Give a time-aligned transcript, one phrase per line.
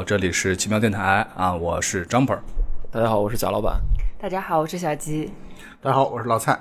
[0.00, 2.34] 好，这里是奇妙电台啊，我是张鹏。
[2.90, 3.78] 大家好，我是贾老板。
[4.18, 5.30] 大家好，我是小吉。
[5.82, 6.58] 大家好，我是老蔡。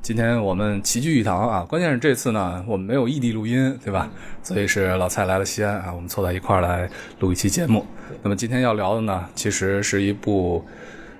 [0.00, 4.08] 今天我们齐聚一堂啊，关键是这次呢，我们没有异地录音，对吧？
[4.42, 6.88] 所以是老蔡来了西安啊，我们凑在一块儿来
[7.20, 7.84] 录一期节目。
[8.22, 10.64] 那么今天要聊的呢，其实是一部，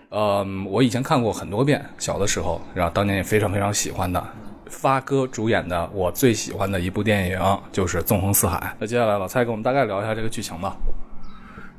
[0.08, 4.26] 呃，我以前看过很多遍，小的时候，然后当年也非常非常喜欢的，
[4.70, 7.38] 发哥主演的我最喜欢的一部电影
[7.70, 8.56] 就是《纵横四海》。
[8.78, 10.74] 那接下来老蔡给我们大概聊一下这个剧情吧。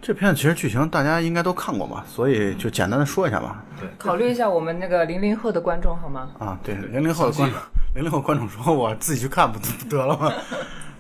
[0.06, 3.64] 这片子其实剧情大家应该都看过吧，所以就简单的说一下吧。
[3.80, 6.30] 对，考虑一下我们那个零零后的观众好吗？
[6.38, 7.60] 啊，对，零零后的观众，
[7.96, 10.32] 零零后观众说我自己去看不不得了吗？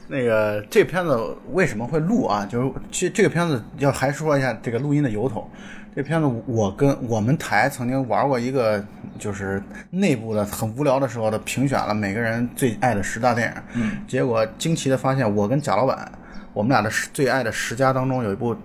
[0.08, 2.44] 那个这片子为什么会录啊？
[2.48, 5.48] 就是其实这个片子要还说一下这个录音的由头。
[5.96, 8.84] 这片子我跟我们台曾经玩过一个，
[9.20, 9.62] 就是
[9.92, 13.82] 内部的很无聊的时候的评选了每个人最爱的十大电影。
[13.84, 13.98] 嗯。
[14.08, 16.12] 结果惊奇的发现，我跟贾老板，
[16.54, 18.58] 我们俩的十最爱的十佳当中有一部。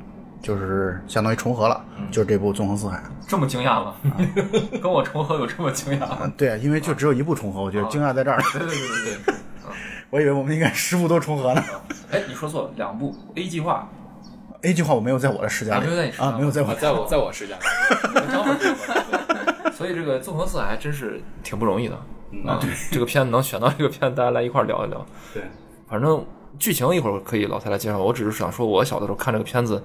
[0.42, 2.96] 就是相当于重合了，就是这部《纵横四海》。
[3.28, 3.94] 这么惊讶吗？
[4.82, 6.30] 跟我重合有这么惊讶？
[6.36, 8.40] 对，因为就只有一部重合，我觉得惊讶在这儿。
[8.52, 9.34] 对对对对对。
[10.10, 11.62] 我以为我们应该十部都重合呢。
[12.10, 13.88] 哎，你说错了，两部 A 计划。
[14.62, 15.86] A 计划我没有在我的视角里。
[15.86, 17.62] 没有在你啊，没有在我，在我，在我视角里。
[19.72, 21.94] 所以这个《纵横四海》还真是挺不容易的
[22.44, 22.58] 啊！
[22.60, 25.06] 对，这个片子能选到这个片子，大家来一块聊一聊。
[25.32, 25.44] 对，
[25.88, 26.24] 反正
[26.58, 27.98] 剧情一会儿可以老蔡来介绍。
[27.98, 29.82] 我只是想说，我小的时候看这个片子。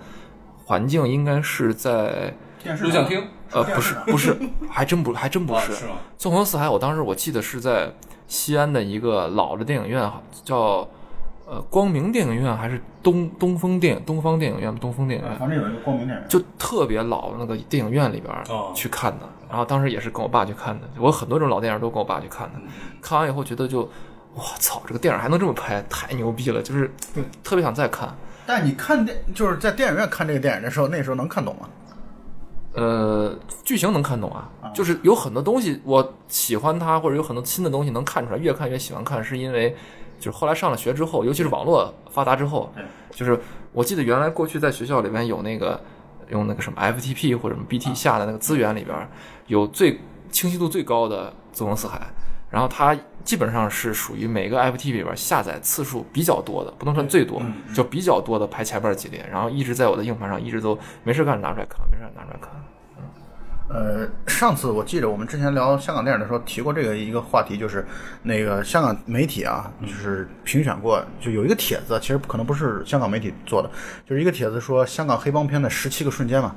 [0.65, 2.33] 环境应该是在
[2.81, 4.37] 录像厅，呃，不是，不是，
[4.69, 5.73] 还真不，还真不是。
[5.73, 5.85] 是？
[6.17, 7.93] 纵横四海，我当时我记得是在
[8.27, 10.11] 西安的一个老的电影院，
[10.43, 10.87] 叫
[11.45, 14.75] 呃光明电影院，还是东东风电东方电影院？
[14.77, 18.33] 东风电影院，反正有一个光明电影院，就特别老的那个电影院里边
[18.73, 19.29] 去看的。
[19.47, 22.59] 然后当时也是跟我爸去看的，我很多这种老电影都跟我爸去看的。
[22.99, 23.81] 看完以后觉得就，
[24.33, 26.91] 我操，这个电影还能这么拍，太牛逼了，就是
[27.43, 28.09] 特别想再看。
[28.45, 31.69] 但你看电就是在电影院看这个电影的时候，那时候能看懂吗？
[32.73, 33.33] 呃，
[33.63, 39.75] 剧情能看懂啊，就是有很多东西我喜欢它，或者有很多新的东西能看出来，越看越喜欢看，是因为
[40.19, 42.69] 就是后来上了学之后，尤其是网络发达之后，
[43.11, 43.39] 就是
[43.71, 45.79] 我记得原来过去在学校里边有那个
[46.29, 48.95] 用那个什么 FTP 或者什么 BT 下的那个资源里边
[49.47, 51.97] 有最清晰度最高的《纵横四海》。
[52.55, 57.41] 然后它基本上是属于每个 FTP 里边下载次数比较多的，不能算最多，
[57.73, 59.27] 就比较多的排前面几列。
[59.29, 62.49] 然后一直在我的硬盘上，一直都没事干拿出来看，没事拿出来看。
[63.67, 67.85] 呃，上次我记得我们之前聊香港电影的时候提过这个一个话题，就是
[68.23, 73.69] 那个香港媒体啊，就是评选过，就有一个帖子，其实可能不是香港媒体做的，
[74.07, 76.55] 就是一个帖子说香港黑帮片的十七个瞬间嘛，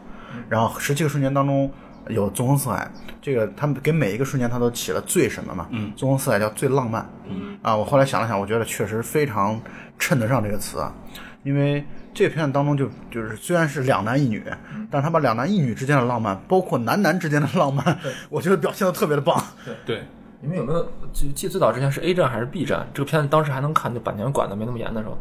[0.49, 1.69] 然后十七个瞬间当中。
[2.09, 5.67] 有纵横四海，这个他们给每一个瞬间他都起了最什么嘛？
[5.71, 7.09] 嗯，纵横四海叫最浪漫。
[7.29, 9.61] 嗯啊，我后来想了想，我觉得确实非常
[9.99, 10.93] 衬得上这个词啊，
[11.43, 14.43] 因为这片子当中就就是虽然是两男一女，
[14.91, 17.99] 但他把两男一女之间的浪漫，包括男男之间的浪漫，
[18.31, 19.41] 我觉得表现的特别的棒。
[19.65, 20.03] 对对，
[20.41, 22.87] 你们有没有记记最早之前是 A 站还是 B 站？
[22.95, 25.19] 这个片子当时还能看，就版权管的没那么严的时候，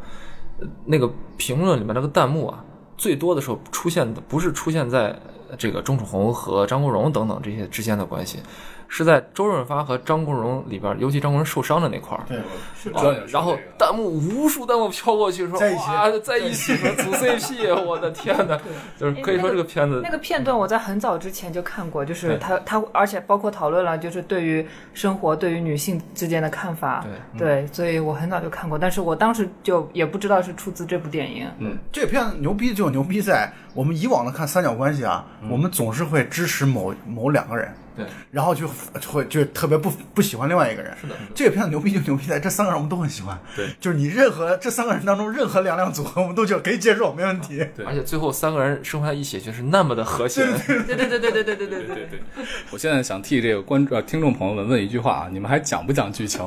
[0.86, 2.64] 那个评论里面那个弹幕啊，
[2.98, 5.16] 最多的时候出现的不是出现在。
[5.58, 8.40] 这个钟楚红和张国荣等等这些之间的关系。
[8.88, 18.60] 是在周润发和张国荣里边，尤其张国荣受伤的那块儿，对，然后弹幕无数弹幕飘过去说哇，在一起组 CP， 我的天哪！
[18.98, 27.06] 就是可以说这个片子那个片段，我在很早之前就看过，就是他他，而且包括讨论了，就是对于生活、对于女性之间的看法，
[27.38, 31.48] 对，所以我很早就看过，但是我当时就也不知道是出自这部电影。
[31.60, 37.70] 嗯，这片子牛逼就牛逼在我们以往的看三角关系啊，我们总是会支持某某两个人。
[37.98, 38.70] 对，然后就
[39.08, 40.96] 会就特别不不喜欢另外一个人。
[41.02, 43.38] 是的，这个片子牛逼就牛逼在这三个人我们都很喜欢。
[43.56, 47.66] 对，就是你任何这三个人当中任何两两组合，我们都觉得可以接受，没问题。
[47.76, 50.46] 对，而且最后三个人生活在一起就是那么的和谐。
[50.46, 52.46] 对对对对对对对对对对对。
[52.72, 56.46] 我现在想替这个观呃听众朋友们问一句话啊，你们还讲不讲剧情？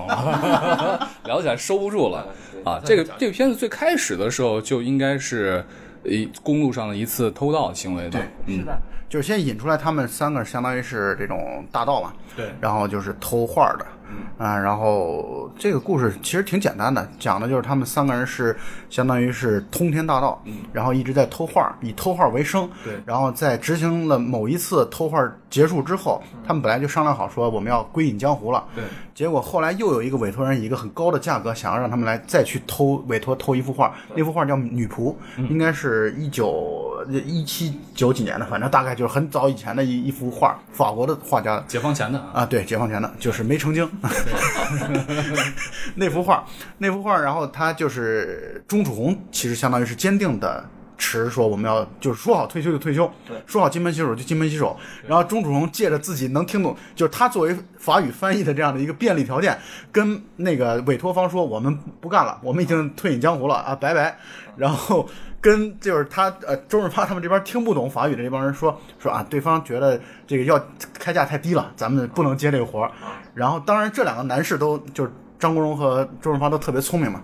[1.25, 2.27] 聊起来收不住了
[2.65, 2.81] 啊！
[2.85, 5.65] 这个这个片子最开始的时候就应该是
[6.05, 8.79] 一公路上的一次偷盗行为对，是的。
[9.11, 13.85] 就是先引出来，他们三个相当于是这种大盗嘛，对，然后就是偷画的，
[14.39, 18.57] 啊，然后这个故事其实挺简单的，讲的就是他们三个人是
[18.89, 20.41] 相当于是通天大盗，
[20.73, 25.21] 然后一直在偷画，以偷画为生，对，然后在执行了某一次偷画
[25.51, 43.89] 结束之后，他们本来就商量好说我们要归隐江湖了，对，结果后来又有一个委托人以一个很高的价格想要让他们来再去偷委托偷一幅画，那幅画叫女仆，应该是一九一七九几年的，反正大概就是很早以前的一一幅画，法国的画家，解放前的啊，对，解放前的，就是没成精。
[45.97, 46.47] 那幅画，
[46.79, 50.65] 那幅画，然后他就是钟楚红，其实相当于是坚定的
[51.01, 53.11] 持说我们要就是说好退休就退休，
[53.47, 54.77] 说好金盆洗手就金盆洗手。
[55.09, 59.59] 然后钟楚红借着自己能听懂，就是他作为法语翻译的这样的一个便利条件，
[59.91, 64.19] 跟那个委托方说我们不干了，我们已经退隐江湖了啊，拜拜。
[64.57, 65.09] 然后
[65.41, 70.63] 跟就是他呃周润发他们这边听不懂法语的这帮人说说啊，对方觉得这个要
[70.93, 72.93] 开价太低了，咱们不能接这个活儿。
[73.35, 77.23] 然后当然这两个男士都就是张国荣和周润发都特别聪明嘛。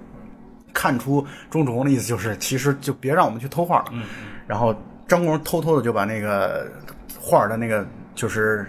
[0.76, 3.86] 看出钟楚红的意思就是，其实就别让我们去偷画了。
[4.46, 4.76] 然后
[5.08, 6.70] 张国荣偷偷的就把那个
[7.18, 7.84] 画的那个
[8.14, 8.66] 就是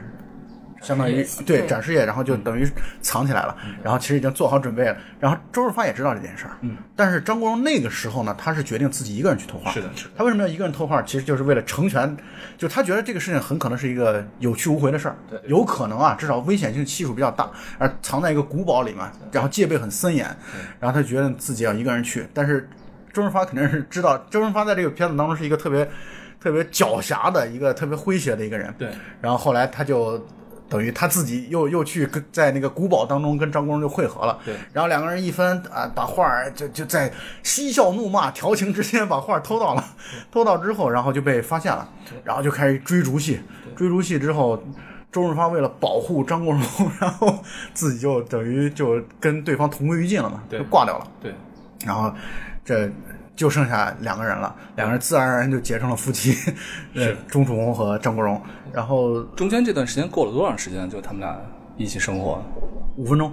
[0.81, 2.67] 相当于对展示业，然后就等于
[3.01, 3.55] 藏起来了。
[3.83, 4.97] 然后其实已经做好准备了。
[5.19, 6.51] 然后周润发也知道这件事儿。
[6.61, 6.77] 嗯。
[6.95, 9.71] 但是张国荣那个时候呢，他是决定自己一个人去偷画。
[9.71, 9.89] 是的。
[10.15, 11.01] 他为什么要一个人偷画？
[11.01, 12.15] 其实就是为了成全，
[12.57, 15.15] 就他觉得这个事情很可能是一个有去无回的事儿。
[15.29, 15.39] 对。
[15.47, 20.25] 有可能啊，至少危险性系数比较大，而藏在一个古堡里嘛，然后戒备很森严。
[20.79, 22.69] 然后他觉得自己要一个人去，但是
[23.11, 25.89] 周润发肯定是知道，周润发在这个片子当中是一个特别
[26.39, 28.73] 特别狡黠的一个特别诙谐的一个人。
[28.77, 28.89] 对。
[29.21, 30.25] 然后后来他就。
[30.69, 37.11] 等于他自己又又去跟在那个古堡当中跟张国荣就会合了，对，然后两个人一分啊，把画儿就就在
[37.43, 39.83] 嬉笑怒骂、调情之间把画儿偷到了，
[40.31, 41.87] 偷到之后，然后就被发现了，
[42.23, 43.39] 然后就开始追逐戏，
[43.75, 44.61] 追逐戏之后，
[45.11, 46.61] 周润发为了保护张国荣，
[46.99, 47.39] 然后
[47.73, 51.33] 自己就等于就跟对方同归于尽了嘛，就挂掉了，对，
[51.85, 52.13] 然后
[52.63, 52.89] 这。
[53.35, 56.31] 就剩下两个人了，两个人自然而然就结成了夫妻，
[56.95, 58.41] 是钟楚红和张国荣。
[58.73, 60.89] 然后中间这段时间过了多长时间？
[60.89, 61.39] 就他们俩
[61.77, 62.43] 一起生活，
[62.95, 63.31] 五分钟。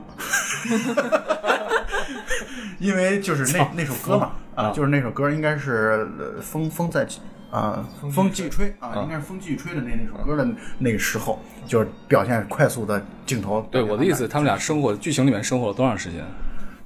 [2.79, 6.07] 因为就是那那首歌嘛，啊，就是那首歌应该是
[6.43, 7.09] 风风在
[7.51, 7.83] 啊，
[8.15, 10.47] 风继续吹啊，应该是风继续吹的那那首歌的
[10.77, 13.67] 那个时候，就是表现快速的镜头。
[13.71, 16.23] 对我的意思，他们俩生活剧情里面生活了多长时间？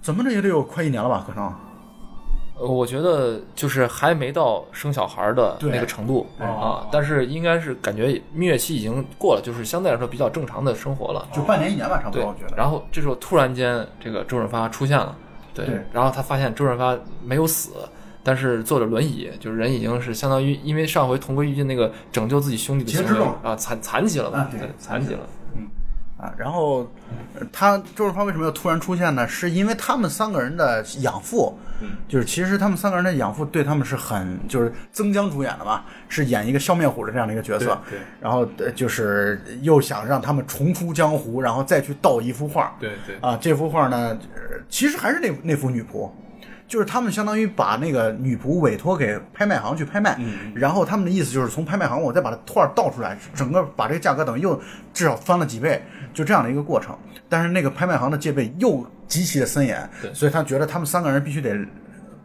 [0.01, 1.25] 怎么着也得有快一年了吧？
[1.27, 1.53] 可能。
[2.61, 12.27] 呃，我觉得就是还没到生小孩的那个程度啊，但是应该是感觉蜜月期已经过了，就是相对来说比较正常的生活了，就半年一年吧，差不多。
[12.27, 12.57] 我觉得。
[12.57, 15.17] 然后这时候突然间，这个周润发出现了，
[15.55, 17.75] 对，然后他发现周润发没有死，
[18.25, 25.21] 但是坐着轮椅，就是人已经是相当于因为上回同归于尽那个拯救自己兄弟的行为啊，残残疾了嘛，对，残疾了。
[26.19, 26.91] 啊，然后
[27.53, 29.27] 他周润发为什么要突然出现呢？
[29.27, 31.57] 是因为他们三个人的养父，
[32.09, 37.81] 就是其实他们三个人的养父对他们是很，就是曾江主演的嘛，是演一个笑面虎的这样的一个角色。
[37.89, 38.01] 对。
[38.21, 38.45] 然后
[38.75, 42.77] 就是又想让他们重出江湖，然后再去盗一幅画。
[42.81, 43.17] 对对。
[43.21, 44.19] 啊，这幅画呢，
[44.69, 46.11] 其实还是那那幅女仆。
[46.67, 50.21] 就是他们相当于把那个女仆委托给拍卖行去拍卖，
[50.55, 54.61] 然后他们的意思就是从拍卖行我再把它画倒出来，整个把这个价格等于又
[54.93, 55.83] 至少翻了几倍，
[56.19, 56.97] 就这样的一个过程。
[57.29, 61.57] 但是那个拍卖行的戒备又极其的森严，所以他觉得他们三个人必须得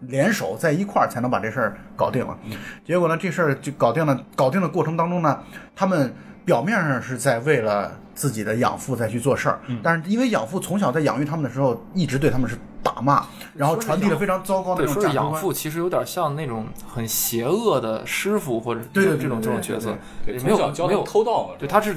[0.08, 2.36] 联手在一块儿才能把这事儿搞定了。
[2.84, 4.20] 结果呢，这事儿就搞定了。
[4.36, 5.40] 搞定的过程当中呢，
[5.76, 6.12] 他们
[6.44, 12.58] 表面上是在为了自己的养父再去做事儿，但是因为养父从小在养育他们的时候一直对他们是。
[12.84, 13.24] 打骂，
[13.56, 21.54] 然后传递了非常糟糕的那种是养父，其实有点像那种很邪恶的师傅或者对这种这种角色，没有没有偷盗嘛？
[21.58, 21.96] 对，他是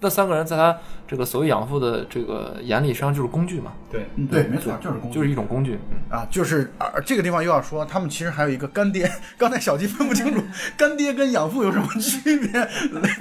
[0.00, 3.72] 那三个人在他这个所谓养父的这个眼里，实际上就是工具嘛。
[3.90, 6.26] 对对，没错，就是工具，就是一种工具啊。
[6.30, 6.72] 就是
[7.04, 9.10] 这个地方又要说，他们其实还有一个干爹。
[9.36, 10.42] 刚才小鸡分不清楚
[10.76, 12.68] 干爹跟养父有什么区别。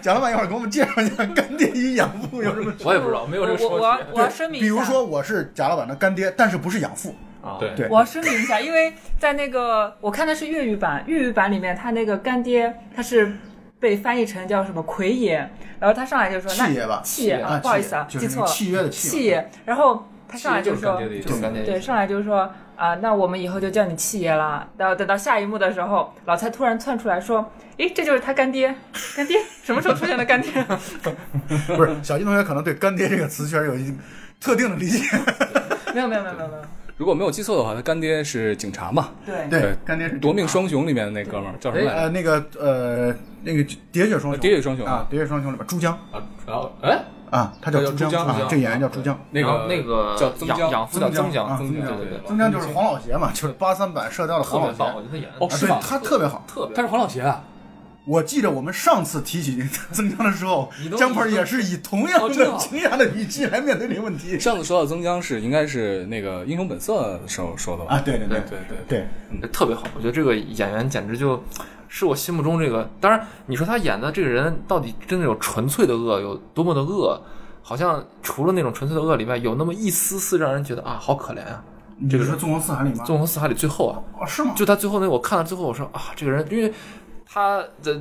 [0.01, 2.87] 蒋老板一会儿给我们介绍一下干爹与养父有什么区别？
[2.87, 3.69] 我也不知道，没有这个说。
[3.69, 7.15] 我我要声明比如说我是贾老板的干爹，但是不是养父。
[7.41, 13.31] 啊，对，我要声明一下，因为在那个我看的是粤语版，粤语版里面他那个干爹他是
[13.79, 15.37] 被翻译成叫什么奎爷，
[15.79, 20.99] 然后他上来就说契爷吧，契爷啊，不好意思啊，记错了，契约的契爷，然后他上来就说，
[21.65, 24.67] 对，上来就说啊，那我们以后就叫你契爷了。
[24.77, 28.75] 然后等到下一幕的时候，老蔡突然窜出来说，诶，这就是他干爹，
[29.15, 30.51] 干爹什么时候出现的干爹？
[31.75, 33.95] 不是，小金同学可能对干爹这个词确实有一
[34.39, 35.03] 特定的理解。
[35.93, 36.61] 没有没有没有没有没有。
[36.99, 39.11] 如果没有记错的话，他干爹是警察嘛？
[39.25, 39.47] 对。
[39.49, 42.01] 对，干爹是夺命双雄里面的那哥们儿叫什么来着？
[42.01, 43.63] 呃，那个呃，那个
[43.93, 44.85] 喋血双雄，喋血双雄。
[44.85, 45.93] 啊，喋血双雄里边朱江。
[46.11, 47.01] 啊，然后哎？
[47.29, 55.79] 啊，他叫朱江啊，这演员叫朱江，那个那个叫曾江，养父叫曾江，曾江对对，曾江就是黄老邪嘛，就是八三版射雕的黄老邪，我觉得他演哦，是吧？
[55.81, 57.41] 他特别好，特别，他是黄老邪啊。
[58.09, 64.39] 我记着我们上次提起曾江的时候，江鹏也是以同样的惊讶的语气来面对这个问题。
[64.39, 67.93] 上次说到曾江是应该是那个《英雄本色》时候说的吧？
[67.93, 69.07] 啊，对对对对对
[69.39, 69.83] 对，特别好。
[69.95, 71.39] 我觉得这个演员简直就
[71.87, 72.89] 是我心目中这个。
[72.99, 77.21] 当然，你说他演的这个人到底真的有纯粹的恶，有多么的恶？
[77.61, 81.63] 好像除了那种纯粹的恶里外，有那么一丝丝让人觉得啊，好可怜啊。
[82.09, 83.03] 这个是纵横四海里吗？
[83.05, 84.53] 纵横四海里最后啊，哦，是吗？
[84.55, 86.73] 就他最后那，我看到最后，我说啊，这个人，因为
[87.31, 87.99] 他的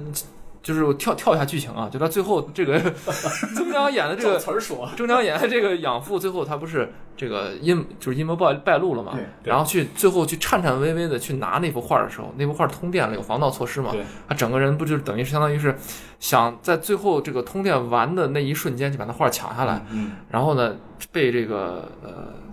[0.63, 2.79] 就是我跳跳一下剧情啊，就他最后这个
[3.55, 9.13] 曾江演的这个词儿说，曾江演的这个养父，最后他不是这个阴就是阴谋败败露了嘛
[9.45, 13.93] 然后去最后去颤颤巍巍的去拿那幅画的时候，那幅画通电了，有防盗措施嘛，
[14.27, 15.77] 他整个人不就是等于是相当于是
[16.19, 20.75] 想在最后这个通电完的那一瞬间就把那画抢下来，嗯，然后呢
[21.13, 22.48] 被这个呃。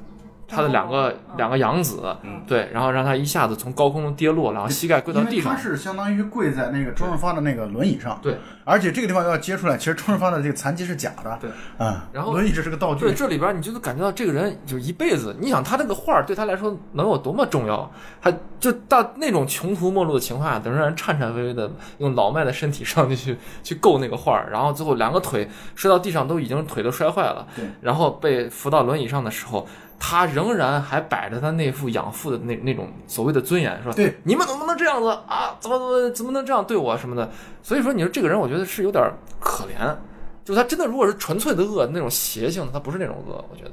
[0.47, 2.41] 他的两个两个养子，嗯。
[2.47, 5.55] 对，然后让他一下子从高空中跌落，然后膝盖跪到地上。
[5.55, 11.49] 他，是相当于跪在那个周润发的那个轮椅上，对，而且这个地方要接出来，其实周润发的这个残疾是假的，对，
[11.79, 17.89] 嗯，然后轮椅只是个道具，对，这里边你就能感觉到这个人就一辈子，你想他这个画儿对他来说能有多么重要？
[18.21, 29.67] 他就到那种穷途末路的情况下，等于让人颤颤巍巍的用老迈的身体上去去 去够那个画儿，然后最后两个腿摔到地上都已经腿都摔坏了，对，然后被扶到轮椅上的时候。
[29.99, 35.55] 他仍然还摆着他那副养父的那那种所谓的尊严，说对你们怎么能这样子啊？
[35.59, 37.29] 怎么怎么怎么能这样对我什么的？
[37.63, 39.03] 所以说，你说这个人，我觉得是有点
[39.39, 39.95] 可怜。
[40.43, 43.71] 就他真的如果是纯粹的恶那种邪性的，他不是那种恶，我觉得。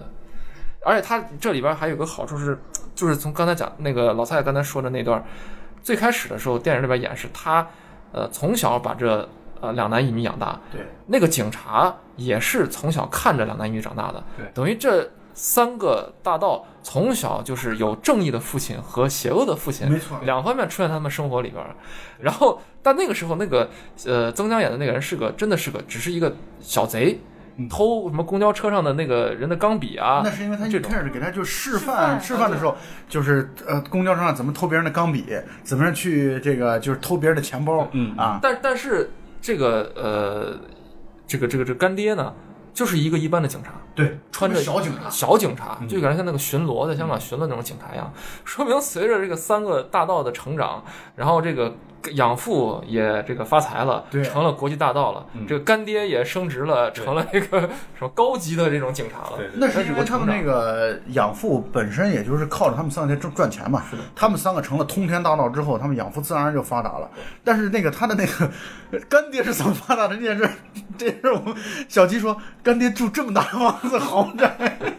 [0.85, 2.59] 而且他这里边还有个好处是，
[2.95, 5.23] 就是从刚才讲那个老蔡刚才说的那段，
[5.83, 7.67] 最开始的时候电影里边演示他，
[8.13, 9.29] 呃，从小把这
[9.61, 21.75] 呃两男一女养大，对，那个警察也是从小看着两男一女长大的，对等于这三个大盗从小就是有正义的父亲和邪恶的父亲，没错两方面出现在他们生活里边儿。
[22.21, 23.71] 然后，但那个时候那个
[24.07, 27.21] 呃曾江演的那个人是个真的是个只是一个小贼。
[27.69, 30.23] 偷什么公交车上的那个人的钢笔啊？
[30.25, 32.75] 那是因为他一开始给他就示示范范示范的时候，
[33.11, 35.27] 就是呃公交车上怎么偷别人的钢笔，
[35.63, 39.11] 怎么样去这个就是偷别人的钱包，嗯啊，但但是
[39.43, 40.59] 这个呃，
[41.27, 42.33] 这个这个这个干爹呢，
[42.73, 48.13] 就是一个一般的警察，对，穿着小警察，小警察，就感觉像那个巡逻在香港巡逻那种警察一样。
[48.45, 50.83] 说明随着这个三个大盗的成长，
[51.15, 51.75] 然后这个
[52.15, 54.23] 养父也这个发财了，对。
[54.25, 59.37] 成了国际大盗了，这个干爹也升职了，成了这个什么高级的这种警察了。
[59.37, 63.83] 对那是因为他们那个养父本身也就是靠着他们三个赚赚钱嘛，
[64.17, 67.11] 他们三个成了通天大盗之后，他们养父自然而然就发达了。
[67.45, 68.51] 但是那个他的那个
[69.09, 70.17] 干爹是怎么发达的？
[70.17, 70.49] 这件事，
[70.97, 71.55] 这件事我们
[71.89, 74.51] 小鸡说，干爹住这么大的房子豪宅，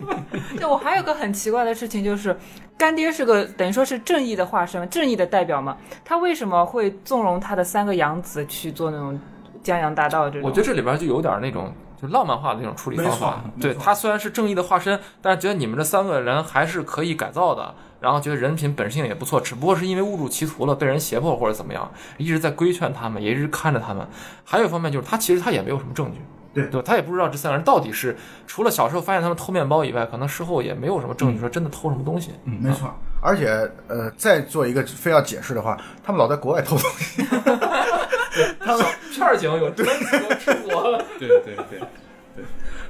[0.58, 2.36] 对我还有个很奇怪的事情，就是
[2.78, 9.20] 干爹是个等于说是正义的化身，正义的代表嘛，他为什么会纵容他的三个养子去做那种
[9.62, 10.50] 江洋大盗这种？
[10.50, 13.44] 我觉得这里边就有点那种就浪漫化的那种处理方法。
[13.60, 24.06] 对他虽然是正义的化身，但是觉得你们这三个人还是可以改造的，然后觉得人品本性也不错，只不过是因为误入歧途了，被人胁迫或者怎么样，一直在规劝他们，也一直看着他们。
[24.44, 26.20] 还有一方面就是他其实他也没有什么证据。
[26.54, 32.32] 对对吧，他也不知道这三个人到底是除了小时候发现他们偷面包以外，可能事后也没有什么证据说真的偷什么东西。
[32.46, 32.94] 嗯，没错。
[33.22, 33.48] 而且
[33.88, 37.24] 呃，再做一个非要解释的话，他们老在国外偷东西，
[38.60, 40.98] 他们片儿警有专责出国。
[41.18, 41.80] 对对对对。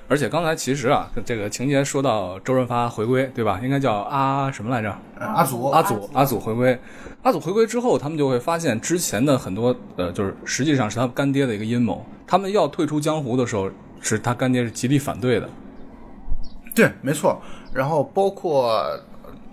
[0.09, 3.59] 而且刚才其实啊，这个情节说到周润发回归，对吧？
[3.63, 4.93] 应该叫阿什么来着？
[5.17, 6.77] 呃阿祖阿祖，阿祖回归。
[7.21, 12.05] 阿祖回归之后，他们就会发现之前的很多呃，就是实际上是他干爹的一个阴谋。
[12.25, 13.69] 他们要退出江湖的时候，
[14.01, 15.49] 是他干爹是极力反对的。
[16.75, 17.41] 对，没错。
[17.73, 18.83] 然后包括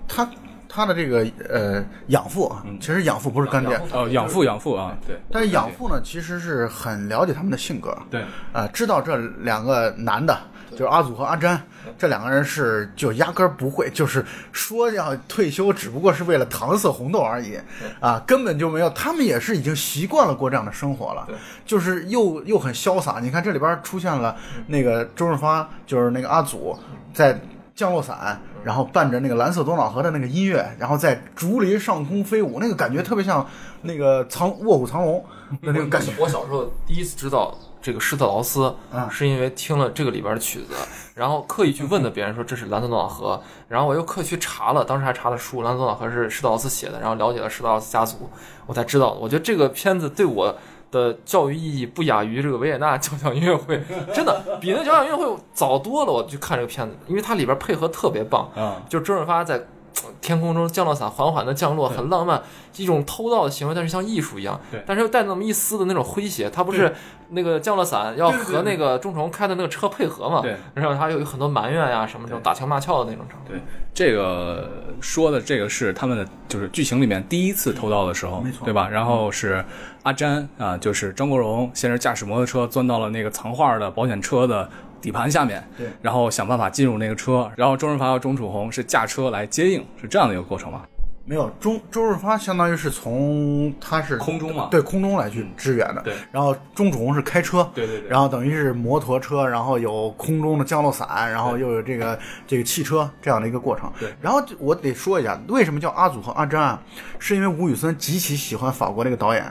[0.08, 0.28] 他
[0.72, 5.20] 他的这个呃养父啊，其实养父不是干爹，哦，养父，养父啊，对。
[5.32, 10.38] 但是养父呢，其实是很了解他们的性格，对，啊、知道这两个男的，
[10.70, 11.60] 就是阿祖和阿詹，
[11.98, 17.58] 这两个人是就压根儿不会，就是说要退休，只不过是为了搪塞红豆而已，
[17.98, 21.24] 啊，根本就没有，他们也是已经习惯了过这样的生活了。
[21.26, 21.36] 对，
[21.66, 23.18] 就是又又很潇洒。
[23.20, 24.36] 你看这里边出现了
[24.68, 26.78] 那个周润发，就是那个阿祖
[27.12, 27.36] 在。
[27.74, 33.46] 降落伞，然后伴着那个蓝色多瑙河的那个音乐，然后在竹林上空飞舞，那个感觉特别像
[33.82, 35.24] 那个藏卧虎藏龙
[35.62, 36.12] 的那个感觉。
[36.18, 40.74] 我小时候第一次知道这个施特劳斯，啊是因为听了这个里边的曲子，
[41.14, 48.28] 然后刻意去问的别人说这是蓝色多瑙河，然后我又刻意去查了，当时还查了书，蓝色多瑙河是施特劳斯写的，然后了解了施特劳斯家族，
[48.66, 49.20] 我才知道的。
[49.20, 50.56] 我觉得这个片子对我。
[50.90, 53.80] 的教育意义不亚于这个维也纳交响音乐会，
[54.12, 56.12] 真的比那交响音乐会早多了。
[56.12, 62.42] 我去看这个片子，因为它里边配合特别棒，啊，就是周润发在呃天空中降落伞缓缓的降落，很浪漫，
[62.76, 66.48] 一种偷盗的行为，但是像艺术一样对，但是又带那么一丝的那种诙谐。
[66.48, 66.92] 他不是
[67.30, 70.40] 那个降落伞要和那个钟崇开的那个车配合嘛？
[70.40, 73.52] 对，然后他有很多埋怨呀，什么这种打情骂俏的那种程度。
[73.52, 73.60] 对，
[73.92, 74.68] 这个
[75.00, 78.88] 说的这个是他们的就是剧情里面第一次偷盗的时候，没错对吧？
[78.88, 79.64] 然后是
[80.02, 84.68] 阿詹啊，就是张国荣先是驾驶摩托车钻到了那个藏画的保险车的
[85.00, 90.82] 底盘下面，对，然后想办法进入那个车，然后周润发和钟楚红是驾车来接应，是这样的一个过程吗？
[91.30, 96.02] 没有，周周润发相当于是从他是空中嘛对，空中来去支援的。
[96.02, 102.18] 对然后钟楚红是开车，对对对然后等于是摩托车，然后有空中的降落伞，然后又有这个
[102.48, 103.88] 这个汽车这样的一个过程。
[104.00, 106.82] 对然后我得说一下，为什么叫阿祖和阿詹啊？
[107.20, 109.46] 是因为吴宇森极其喜欢法国那个导演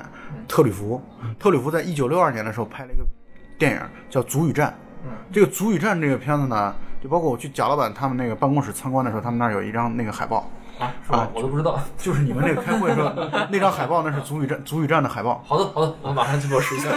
[0.50, 1.01] 特吕弗，
[1.39, 3.05] 特吕弗在一九六二年的时候拍了一个
[3.57, 4.77] 电影叫《足与战》。
[5.31, 10.45] 这个《足与战》这个片子呢，就包括我去贾老板他们那个办公室参观的时候，他们那儿有一张那个海报。
[10.79, 11.29] 啊，是吧？
[11.33, 11.79] 我都不知道。
[11.98, 13.13] 就是你们那个开会的时候，
[13.51, 15.43] 那张海报那是足语战足语战的海报。
[15.45, 16.75] 好的，好的，我马上去落实。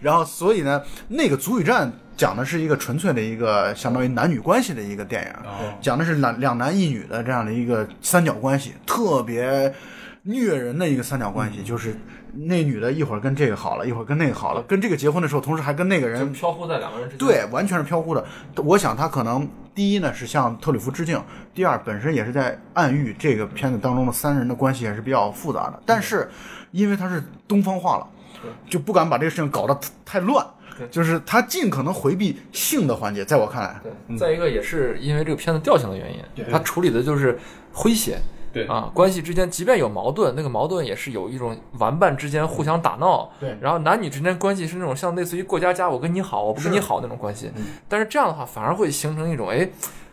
[0.00, 5.32] 然后，所以呢，那个足语战讲的是一个纯粹的一个相当于男女关系的一个电影，
[5.80, 9.74] 讲的是两两男一女的这样的一个三角关系，特别
[10.22, 11.96] 虐人的一个三角关系，就是
[12.32, 17.26] 那女的一会儿跟这个好了，一会儿跟那个好了，跟这个结婚的时候，同时还跟那个人飘忽在两个人之间。
[17.26, 18.24] 对，完全是飘忽的。
[18.56, 21.22] 我想他可能第一呢是向特里弗致敬，
[21.54, 25.82] 第二本身也是在暗喻这个片子当中的三人的关系也是比较复杂的。
[25.86, 26.28] 但是
[26.70, 28.06] 因为他是东方化了，
[28.68, 30.46] 就不敢把这个事情搞得太乱，
[30.90, 37.38] 就是他尽可能回避性的环节，在我看来，对，再一个也是因为这个片子调性的原因，他处理的就是
[37.74, 38.18] 诙谐。
[38.52, 43.30] 对啊，关系之间即便有矛盾，那个矛盾也是有一种玩伴之间互相打闹。
[43.38, 47.50] 对然后男女之间关系是那种像类似于过家家，我跟你好，我不跟你好那种关系。
[47.88, 49.68] 但是这样的话，反而会形成一种哎，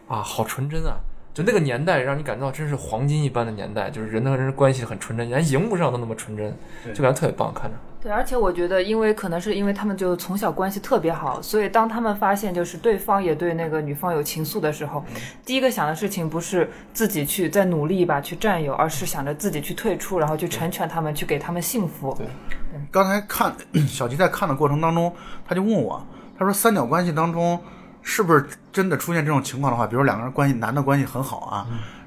[0.07, 0.97] 啊，好纯真啊！
[1.33, 6.55] 就那个年代，让你感到真是黄金一般的年代，就是人和人关系很纯真，连荧幕上都那么纯真，
[6.93, 7.77] 就感觉特别棒，看着。
[8.05, 15.03] 对，而且我觉得，因为可能是因为他们就从小关系特别好，所以当他们发现就是对方也对那个女方有情愫的时候，
[15.43, 22.13] 第一个想的事情不是自己去再努力一把去占有，而是想着自己去退出，然后去成全他们，去给他们幸福。
[22.15, 22.27] 对。
[22.91, 23.51] 刚才看
[23.87, 25.11] 小吉在看的过程当中，
[25.43, 26.05] 他就问我，
[26.37, 27.59] 他说三角关系当中
[28.03, 31.65] 是不是真的出现这种情况的话，比如两个人关系男的关系很好啊，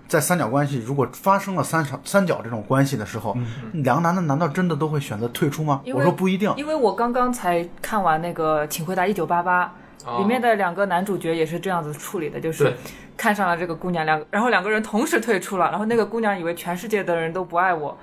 [0.08, 3.36] 在三角关系如果发生了三角三角这种关系的时候，
[3.74, 5.82] 两个男的难道真的都会选择退出吗？
[5.94, 9.70] 我说不一定，因为我刚刚才看完那个《请回答一九八八》，
[10.18, 12.74] 里面的两个男主角也是这样子处理的，就是
[13.18, 17.98] 看上了这个姑娘，两然后两个人同时退出了，然后那个姑娘以为全世界的人都不爱我，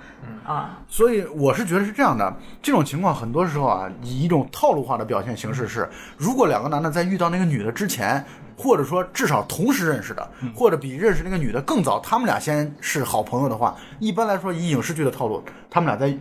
[0.45, 8.23] 啊，所以我是觉得是这样的，这种情况很多时候啊，以一种套路化的表现形式是，如果两个男的在遇到那个女的之前，
[8.57, 16.17] 或者说至少同时认识的，或者比认识那个女的更早，他们俩先是好朋友的话，一般来说以影视剧的套路，他们俩在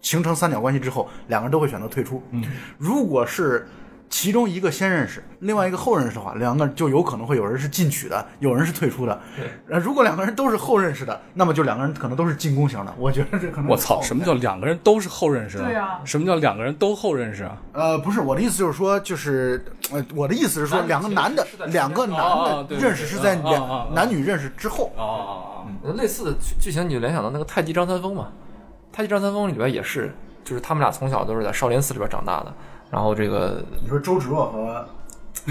[0.00, 2.22] 形成三角关系之后，两个人都会选择退出。
[2.30, 2.44] 嗯，
[2.76, 3.66] 如果是
[4.14, 9.20] 其中一个先认识，另外一个后认识的话，两个人就有可能会有人是进取的，有人是退出的。
[9.68, 12.94] 呃，如果两个人都是后认识的，那么就两个人可能都是进攻型的。
[12.96, 15.58] 我觉得这可能我操，什么叫两个人都是后认识？
[15.58, 17.56] 对啊什么叫两个人都后认识啊？
[17.72, 22.16] 呃，不是我的意思，就是说，就是呃，我的意思是说，两个男的，两个男
[22.68, 24.92] 的认识是在两哦男女认识之后。
[24.96, 28.28] 哦哦哦，类似的剧剧情，你就联想到那个太极张三丰嘛，
[28.92, 32.54] 太极张三丰里边也是，就是他们俩从小都是在少林寺里边长大的，
[32.94, 34.86] 然后这个你说周芷若和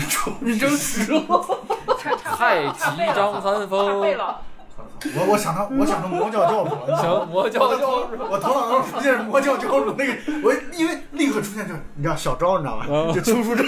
[0.57, 1.59] 周芷若，
[2.23, 6.95] 太极张三丰，我，我想到我想到魔教教主了。
[6.95, 12.85] 行，魔教教主我头脑中出现魔教教主那个，我因为立刻出现就是你知道小昭你知道吧？
[13.13, 13.65] 就邱淑贞。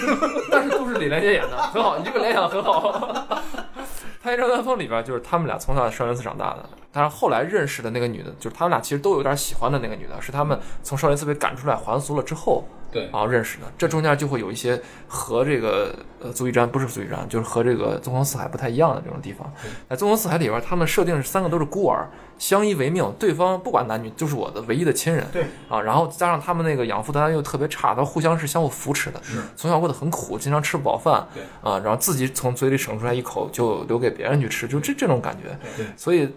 [0.50, 2.94] 但是都是李连杰演的，很好，你这个联想很好。
[4.24, 13.04] 《太极张三丰》里边就是他们俩从小在少林寺长大的，但是后来认识的那个女的，就是他们俩其实都有点喜欢的那个女的，是他们从少林寺被赶出来还俗了之后，对。
[13.04, 13.64] 然后认识的。
[13.78, 19.52] 这中间就会有一些和这个呃足浴瞻不是足浴瞻，就是和这个纵横四海不太一样的这种地方。
[19.90, 25.26] 在纵横四海里边，他们设定是三个都是孤儿，相依为命，对方不管男女就是我的唯一的亲人。
[25.32, 25.46] 对。
[25.70, 29.22] 啊，然后加上他们那个养父单又特别差，他互相是相互扶持的，
[29.56, 31.44] 从小过得很苦，经常吃不饱饭，对。
[31.62, 35.86] 啊，然后自己从嘴里省出来一口就留给别人去吃，就这这种感觉，对。
[35.98, 36.34] 所以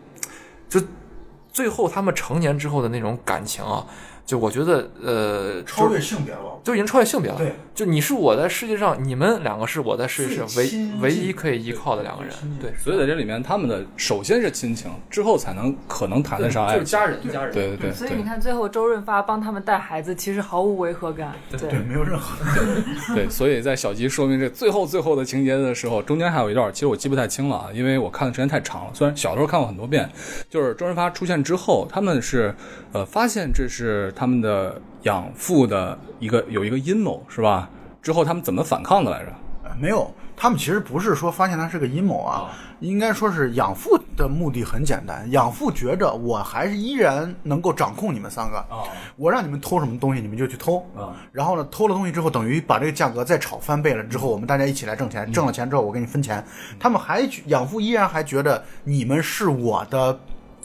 [0.69, 0.81] 就
[1.53, 3.85] 最后他们成年之后的那种感情啊，
[4.29, 6.61] 就我觉得呃，超越性别了。
[6.63, 7.39] 就已经超越性别了。
[7.39, 12.31] 对，就你是我在世界上，你们两个是我在世界上唯唯一可以依靠的两个人。
[12.61, 16.75] 对，所以在这里面，他们的首先是亲情，之后才能可能谈得上爱。
[16.75, 17.55] 就是家人，家人。
[17.55, 21.33] 对对对对所以你看，最后周润发帮他们带孩子，其实毫无违和感。
[21.51, 22.37] 对对，没有任何。
[23.15, 28.91] 对，所以在小吉说明这最后最后的情节的时候，中间还有一段，其实我记不太清了啊，因为我看的时间太长了。
[28.93, 30.07] 虽然小时候看过很多遍，
[30.51, 32.55] 就是周润发出现之后，他们是
[32.93, 37.71] 呃发现这是他们的养父的一个有一个阴谋是吧？
[38.03, 39.33] 之后他们怎么反抗的来着？
[39.81, 42.51] 没有，他们其实不是说发现他是个阴谋啊，
[42.81, 48.65] 应该说是养父的目的很简单，养父觉着我还是依然能够掌控你们三个，
[49.15, 50.85] 我让你们偷什么东西你们就去偷，
[51.31, 56.45] 然后呢偷了东西之后等于把这个价格再炒翻倍了之后，我们大家一起来挣钱，挣了钱之后我给你分钱，
[56.81, 60.19] 他们还养父依然还觉得你们是我的。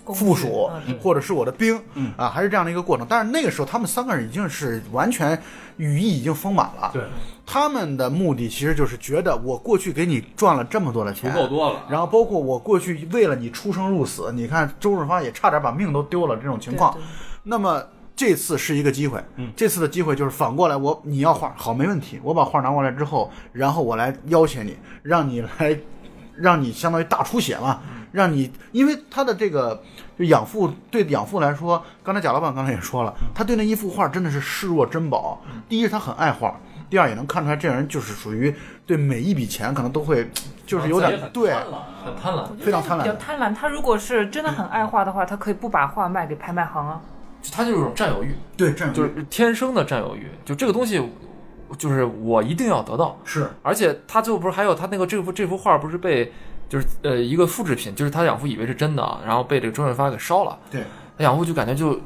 [0.08, 0.70] 附属
[1.02, 1.80] 或者是我的兵，
[2.18, 3.06] 啊，还是这样的一个过程。
[3.10, 5.40] 但是那个时候，他们三个人已经是完全
[5.78, 6.90] 羽翼已经丰满了。
[6.92, 7.04] 对，
[7.46, 11.84] 他们的目的其实就是觉得我过去给你赚了这么多的钱，足够多了。
[11.90, 16.98] 然后包括我过去为了你出生入死，你看周润发也差点把命都丢了这种情况。
[17.44, 17.82] 那么
[18.16, 19.24] 这次是一个机会，
[19.56, 25.80] 这次的机会就是反过来，我你要画好没问题，我把画拿过来之后，然后我来要挟你，让你来，
[26.36, 27.82] 让你相当于大出血嘛。
[28.14, 29.84] 让你，因为他的这个
[30.18, 35.42] 就养父对养父来说，刚才贾老板刚才也说了，他对那一幅画真的是视若珍宝。
[35.68, 36.56] 第一是他很爱画，
[36.92, 40.30] 第二也能看出来这人就是属于对每一笔钱可能都会
[40.64, 41.52] 就是有点对
[42.06, 43.02] 很贪婪，非常贪婪。
[43.02, 43.56] 比较贪婪。
[43.56, 47.02] 他如果是真的很爱画的话，他可以不把画卖给拍卖行啊。
[47.52, 50.30] 他就是种占有欲，对占有欲就是天生的占有欲。
[50.46, 51.02] 就这个东西，
[51.80, 53.18] 就是我一定要得到。
[53.26, 56.32] 是，而且他最后不是还有他那个这幅这幅画不是被。
[56.70, 60.58] 就是呃一个复制品，就是他养父以为是真的，然后被这个周润发给烧了。
[60.72, 60.84] 对，
[61.18, 62.00] 他养父就感觉就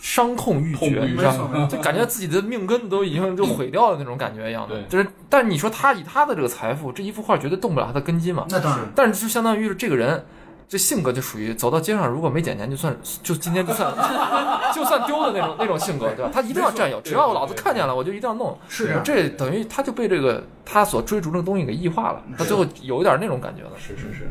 [0.00, 1.68] 伤痛欲绝，你知道吗？
[1.70, 4.82] 就感觉自己的命根都已经就毁掉了那种感觉一样的。
[4.84, 8.46] 就是，但是你说他以他的这个财富，这一幅画绝对动不了他的根基嘛？
[8.50, 8.86] 那当然。
[8.94, 10.24] 但是就相当于是这个人。
[10.68, 13.90] 这性格就属于走到街上，如果没捡钱，就算就今天就算
[14.74, 16.30] 就算丢的那种那种性格，对吧？
[16.30, 18.56] 他一定要占有，只要老子看见了，我就一定要弄。
[18.68, 23.70] 是，这等于他就被这个他所追逐的东西给异化了，他最后有一点那种感觉了。
[23.78, 24.28] 是是是，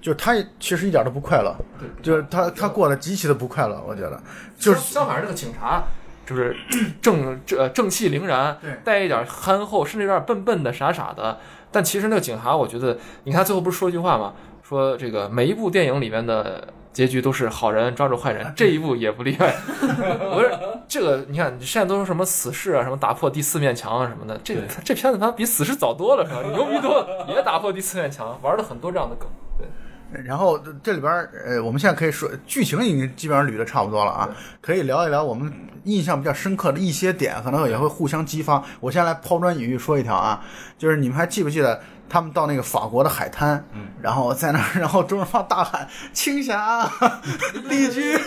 [0.00, 4.18] 就是他其实一点都不快乐，对，就是他他过得极其的不快乐，我觉得。
[4.58, 5.82] 就是相反，这个警察
[6.26, 6.56] 就是
[7.02, 11.38] 正正正气凛然，对，带一点憨厚，甚至有点笨笨的、傻傻的。
[11.72, 14.32] 但其实那个警察，我觉得，你看最后不是说一句话吗？
[14.70, 19.52] 说这个每一部电影里面的结局都是好人抓住坏人，这一部也不例外。
[20.32, 20.48] 不是
[20.86, 24.54] 这个，你看现在都说什么死侍啊，什么打破第四面墙啊什么的，这
[24.84, 26.40] 这片子它比死侍早多了，是吧？
[26.52, 29.28] 牛逼多了，也打破第四面墙，玩了很多这样的梗。
[29.58, 29.66] 对。
[30.24, 31.12] 然后这里边
[31.46, 34.28] 呃，我们现在可以说剧情已经基本上捋的差不多了啊，
[34.60, 35.52] 可以聊一聊我们
[35.84, 38.62] 印象比较深刻的一些点，可能也会互相激发。
[38.78, 40.44] 我先来抛砖引玉说一条啊，
[40.78, 41.80] 就是你们还记不记得？
[42.10, 43.64] 他们到那个法国的海滩，
[44.02, 46.90] 然后在那儿， 然后周润发大喊“青霞，
[47.70, 48.18] 丽君”，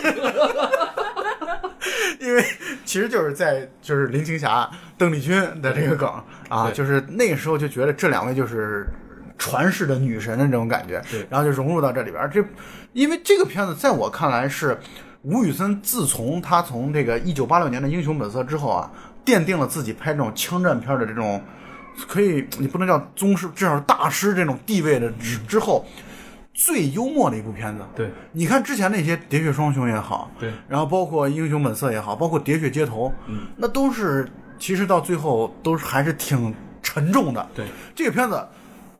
[2.18, 2.42] 因为
[2.86, 6.08] 其实就是在就是林青霞、邓丽君的这个梗
[6.48, 8.88] 啊，就是那个时候就觉得这两位就是
[9.36, 12.30] 传世的女神的这种感觉，然后就融入到这里边。
[12.32, 12.42] 这
[12.94, 14.80] 因为这个片子在我看来是
[15.20, 18.90] 吴宇森自从他从这个一九八六年的《英雄本色》之后啊，
[19.26, 21.42] 奠定了自己拍这种枪战片的这种。
[22.08, 25.86] 可以，你不能叫宗师，至少是大师这种地位的之之后，
[26.52, 27.84] 最幽默的一部片子。
[27.94, 34.28] 对，你看之前那些《喋血双雄》也好，对，然后包括《英雄本色》也好，包括《喋血街头》，嗯，那都是
[34.58, 36.52] 其实到最后都是还是挺
[36.82, 37.48] 沉重的。
[37.54, 38.44] 对，这个片子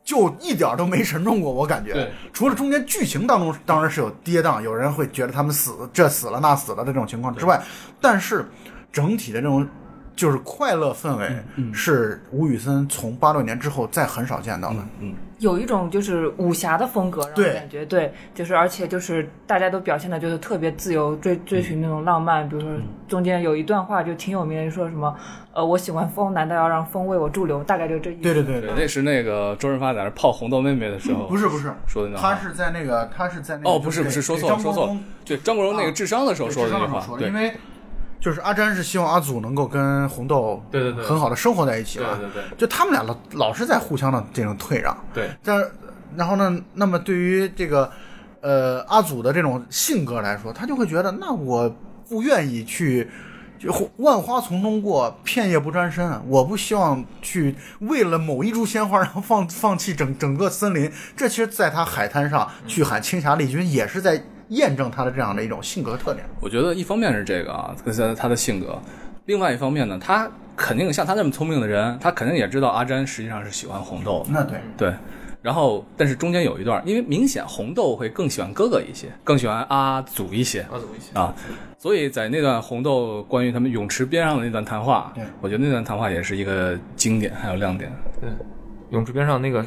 [0.04, 1.92] 就一点都没沉重过，我感觉。
[1.92, 7.60] 对，除了中间剧情当中当然是有跌宕，有人会觉得他们死这死了那死了的这种情况之外，
[8.00, 8.48] 但是
[8.92, 9.66] 整体的这种。
[10.16, 11.28] 就是快乐氛围，
[11.72, 14.76] 是吴宇森从八六年之后再很少见到的。
[15.00, 22.48] 嗯，有一种就是武侠的风格，让我感觉对，就是而且就是大家都表现的就是特别自由，追追寻那种浪漫。
[22.48, 22.70] 比如说
[23.08, 25.12] 中间有一段话就挺有名的，说什么
[25.52, 27.64] 呃，我喜欢风，难道要让风为我驻留？
[27.64, 28.22] 大概就这意思。
[28.22, 37.52] 对对对对，那是那个周润发在那泡红豆妹妹的时候，不是不是说的那，他是在那个他是在那哦不是不是说错了说错了，对张国荣那个智商的时候说的那句话，对，因为。
[38.24, 45.28] 就是阿詹是希望阿祖能够跟红豆对对对很好的生活在一起嘛，对对对，就他们俩老老是在互相的这种退让，对。
[45.42, 45.62] 但
[46.16, 47.92] 然后呢，那么对于这个
[48.40, 51.68] 呃阿祖的这种性格来说，他就会觉得那我
[52.08, 53.10] 不愿意去
[53.58, 60.90] 就万花丛中过，片叶不沾身，我不希望去为了某一株鲜花然后放放弃整整个森林。
[61.14, 64.24] 这其实在他海滩上去喊青霞丽君，也是在。
[64.48, 68.78] 验证他的这样的一种性格特点，我觉得一方面是这个啊，他他的性格，
[69.26, 74.24] 另外一方面呢，他肯定像他这么聪明的人，他肯定也知道阿詹实际上是喜欢红豆。
[74.28, 74.58] 那对。
[74.76, 74.94] 对，
[75.42, 81.18] 然后但是中间有一段，因为明显红豆会更喜欢哥哥一些，更喜欢阿祖一些，阿祖一些。
[81.18, 81.34] 啊，
[81.78, 87.90] 所以在那段红豆关于他们泳池边上的那段谈话，我觉得那段谈话也是一个经典还有亮点。
[88.20, 88.28] 对，
[88.90, 89.62] 泳池边上那个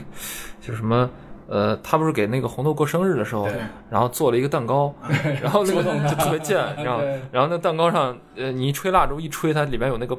[0.61, 1.09] 就是什么。
[1.49, 3.47] 呃，他不是给那个红豆过生日的时候，
[3.89, 4.93] 然后做了一个蛋糕，
[5.41, 10.17] 然后那个 就特别贱， 然后然后那蛋糕上，呃，你一吹蜡烛一吹，它里面有那个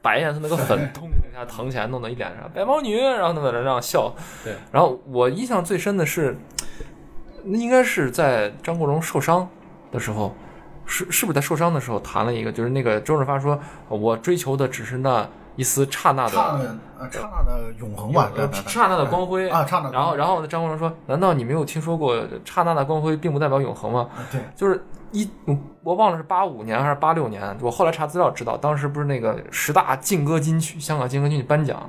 [0.00, 4.14] 白颜色那个粉，通一下腾起来，弄到一脸上白毛女，然后那么这样笑。
[4.44, 6.36] 对，然后我印象最深的是，
[7.44, 9.48] 那应该是在张国荣受伤
[9.90, 10.34] 的时候，
[10.84, 16.58] 是是不是在受伤的时候谈了一个，就是那个周润发说，我追求的只是那一丝刹那的刹
[17.32, 18.30] 那的永恒吧，
[18.66, 25.28] 刹那的光辉啊，刹那然后，然后呢，张国荣说：“难道你没有听说过刹那的光辉并不代表永恒吗？”对，就是一
[25.82, 31.88] 我忘了是八五年还是八六年，我后来查资料知道，当时不是那个十大劲歌金曲香港劲歌金曲颁奖，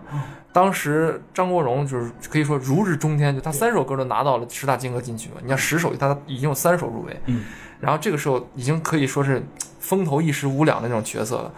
[0.53, 5.35] 当时张国荣就是可以说如日中天，就他三首歌都拿到了十大劲歌金曲嘛。
[5.41, 7.43] 你像十首，他已经有三首入围，嗯，
[7.79, 9.45] 然后这个时候已经可以说是
[9.79, 11.51] 风头一时无两的那种角色了。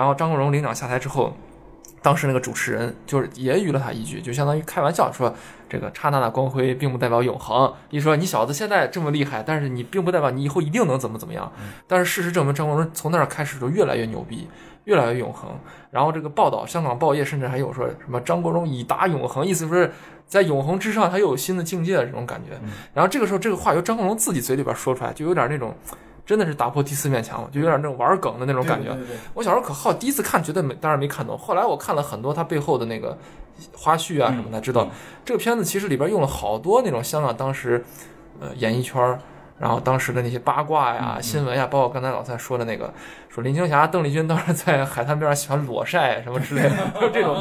[0.00, 1.34] 然后张国荣领奖下台之后。
[2.02, 5.34] 当时那个主持人就是揶揄了他一句，就相当于开玩笑说
[5.68, 11.52] ：“这个刹那的光辉并不代表永恒。”一说你小子现在这么厉害，但是你并不代表你以后一定能怎么怎么样。
[11.86, 14.48] 但是事实证明，张国荣从那儿开始就越来越牛逼，
[14.84, 15.50] 越来越永恒。
[15.90, 19.92] 然后这个报道，香港报业甚至还有说什么张国荣已达永恒，意思说是
[20.24, 22.58] 在永恒之上他又有新的境界的这种感觉。
[22.94, 25.74] 然后这个时候，这个话由张国荣自己嘴里边说出来，就有点那种。
[26.30, 28.96] 真的是打破第四面墙了，就有点那种玩梗的那种感觉。
[29.34, 31.36] 我小时候可好，第一次看觉得没，当然没看懂。
[31.36, 33.18] 后来我看了很多他背后的那个
[33.76, 34.88] 花絮啊什么的，知道
[35.24, 37.84] 这个片子其实里边用了好多那种香港当时
[38.38, 39.18] 呃演艺圈，
[39.58, 42.94] 然后当时的那些八卦呀、新闻呀，包括刚才老蔡说的那个，
[43.28, 47.36] 说林青霞、邓丽君当时在海滩边上喜欢裸晒什么之类的， 就这种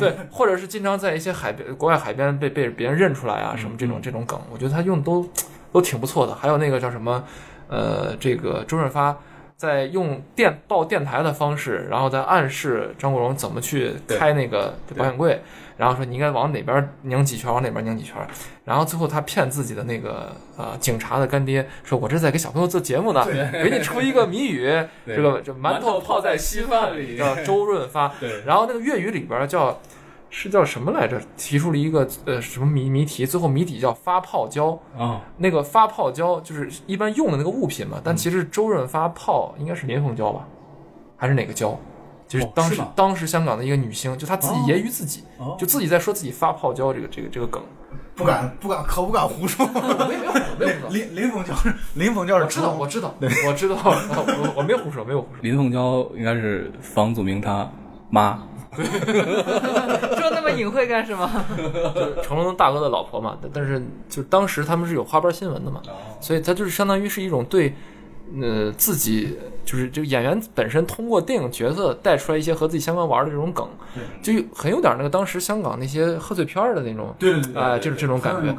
[0.00, 5.28] 对，或者是经常在一些海边、国外海边被被别人认出来啊什么这种这种梗，我觉得他用的都
[5.72, 6.34] 都挺不错的。
[6.34, 7.22] 还有那个叫什么？
[7.70, 9.16] 呃，这个周润发
[9.56, 15.40] 在用电报电台的方式，然后在暗示张国荣怎么去开那个保险柜，
[15.76, 18.16] 然后说你应该往哪边拧几圈，往哪边拧几圈，
[18.64, 23.24] 然后最后他骗自己的那个呃警察的干爹，说我这在给小朋友做节目呢，
[23.62, 24.66] 给你出一个谜语，
[25.06, 28.12] 这个这馒头泡在稀饭里， 叫周润发，
[28.44, 29.80] 然后那个粤语里边叫。
[30.30, 31.20] 是叫什么来着？
[31.36, 35.20] 提出了一个呃什么谜谜题，最后谜底叫发泡胶啊。
[35.36, 40.46] 那个发泡胶就是一般用的那个物品嘛，但其实周润发泡应该是林凤娇吧，
[41.16, 41.78] 还是哪个胶？
[42.28, 45.24] 就是当时当时香港的一个女星，就她自己揶揄自己，
[45.58, 47.60] 就自己在说自己发泡胶这个这个这个梗，
[48.14, 49.66] 不敢不敢可不敢胡说。
[50.06, 55.42] 没有没有林林凤娇是林凤娇是知道我知道我知道我我没有胡说 没有胡说。
[55.42, 57.68] 林凤娇应该是房祖名他
[58.10, 58.40] 妈。
[58.76, 61.28] 说那么隐晦干什么？
[61.94, 65.80] 就是成龙大哥的老婆嘛，但是就当时他们是有花边新闻的嘛，
[66.20, 67.74] 所以他就是相当于是一种对。
[68.40, 69.36] 呃，自己
[69.70, 73.68] 就是这个演员本身通过电影角色带出来一些和自己相关玩的这种梗，
[74.20, 78.52] 就很有点那个当时香港那些贺岁片的那种，对对对，哎，就是这种感觉。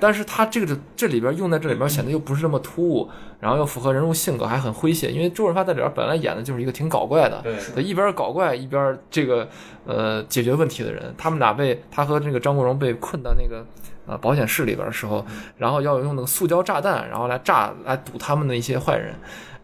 [0.00, 5.12] 但是他这个这里边用在这里边显得又不是这么突兀，然后又符合人物性格，还很诙谐。
[5.12, 9.46] 因为周润发在里边本来演的就是一个挺搞怪的，对，一边搞怪一边这个
[9.84, 11.14] 呃解决问题的人。
[11.18, 13.62] 他们俩被他和那个张国荣被困到那个。
[14.06, 15.24] 啊，保险室里边的时候，
[15.56, 19.14] 然后要用那个塑胶炸弹，然后来炸来堵他们的一些坏人，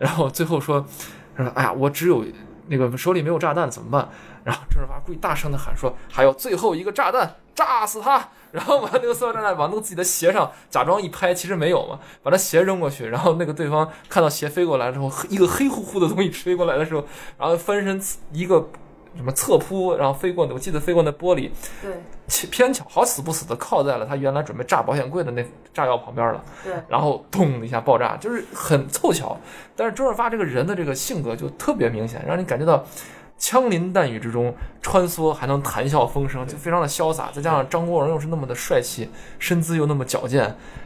[0.00, 0.84] 然后最后说，
[1.36, 2.24] 说哎呀，我只有
[2.68, 4.08] 那个手里没有炸弹怎么办？
[4.42, 8.30] 然后周润发故意大声的喊说，还有最后一个炸弹，炸死他！
[8.52, 17.04] 然后把那个塑料炸弹往那个自己的鞋上假装一拍，其实没有嘛，把他鞋扔过去，然后那个对方看到鞋飞过来之后，一个黑乎乎的东西吹过来的时候，
[17.38, 18.00] 然后翻身
[18.32, 18.68] 一个。
[19.16, 21.50] 什么侧扑，然后飞过，我记得飞过那玻璃，
[21.82, 21.92] 对，
[22.50, 29.36] 偏巧好死不死的靠在了他原来准备炸保险柜的那炸药旁边了，对，然后咚一下爆炸，就是很凑巧。
[29.76, 32.84] 但是周润发这个人的这个性格就特别明显，让你感觉到。
[33.40, 37.30] 枪林弹雨之中穿梭，还能谈笑风生，就非常的潇洒。
[37.32, 40.42] 再加上张国荣又是那么的帅气，身姿又那么矫健，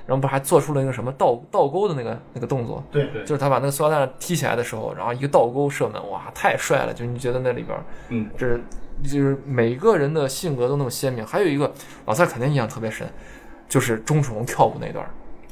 [0.07, 2.81] 然后不还做出了一个什么倒倒钩的那个那个动作？
[2.93, 6.95] 对对，就是他把那个塑料弹踢起来的时候，然后一个倒钩射门，哇，太帅了！
[6.95, 7.77] 就你觉得那里边，
[8.11, 8.61] 嗯，这是
[9.03, 11.27] 就是每个人的性格都那么鲜明。
[11.27, 11.73] 还有一个
[12.07, 13.05] 老蔡肯定印象特别深，
[13.69, 15.05] 就是钟楚红跳舞那段。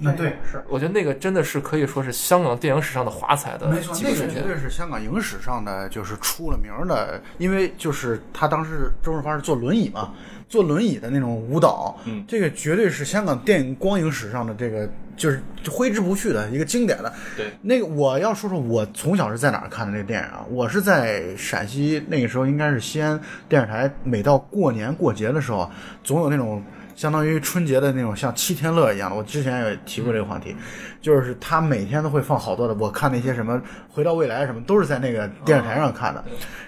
[0.03, 10.12] 那对是，我觉得那个真的是可以说是香港电影史上的华彩的，没错，那个绝对是香港影史上的就是出了名的，因为就是他当时周润发是坐轮椅嘛，
[10.49, 17.12] 坐轮椅的那种舞蹈，嗯，这个绝对是香港电影光影史上的这个就是挥之不去的一个经典的。
[17.37, 20.45] 对，那个我要说说我从小是在哪儿看的那个电影啊？
[20.51, 25.71] 我是在陕西，那个时候应该是西安电视台，每到过年过节的时候，
[26.03, 26.62] 总有那种。
[26.95, 30.55] 相当于春节的那种像七天乐一样的，我之前也提过这个话题，
[31.01, 32.75] 就是他每天都会放好多的。
[32.75, 33.55] 我看那些什么
[33.91, 36.23] 《回到未来》什么，都是在那个电视台上看的。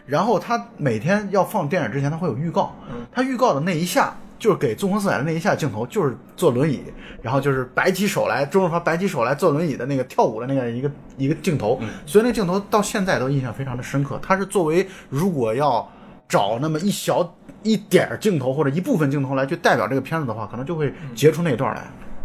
[0.06, 2.74] 然后他每天要放电影之前，他会有预告。
[3.12, 6.82] 他预告的那一下，就是给纵横四海的那一下镜头，就是坐轮椅，
[7.22, 11.80] 然后就是摆起手来，周润发摆起手来坐轮椅的那个跳舞的那个一个一个镜头。
[12.06, 14.18] 所以那镜头到现在都印象非常的深刻。
[14.22, 15.88] 他是作为如果要
[16.28, 17.34] 找那么一小。
[17.64, 21.82] 一点儿镜头或者一部分镜头来去代表这个片子的话，可能就会截出那段来。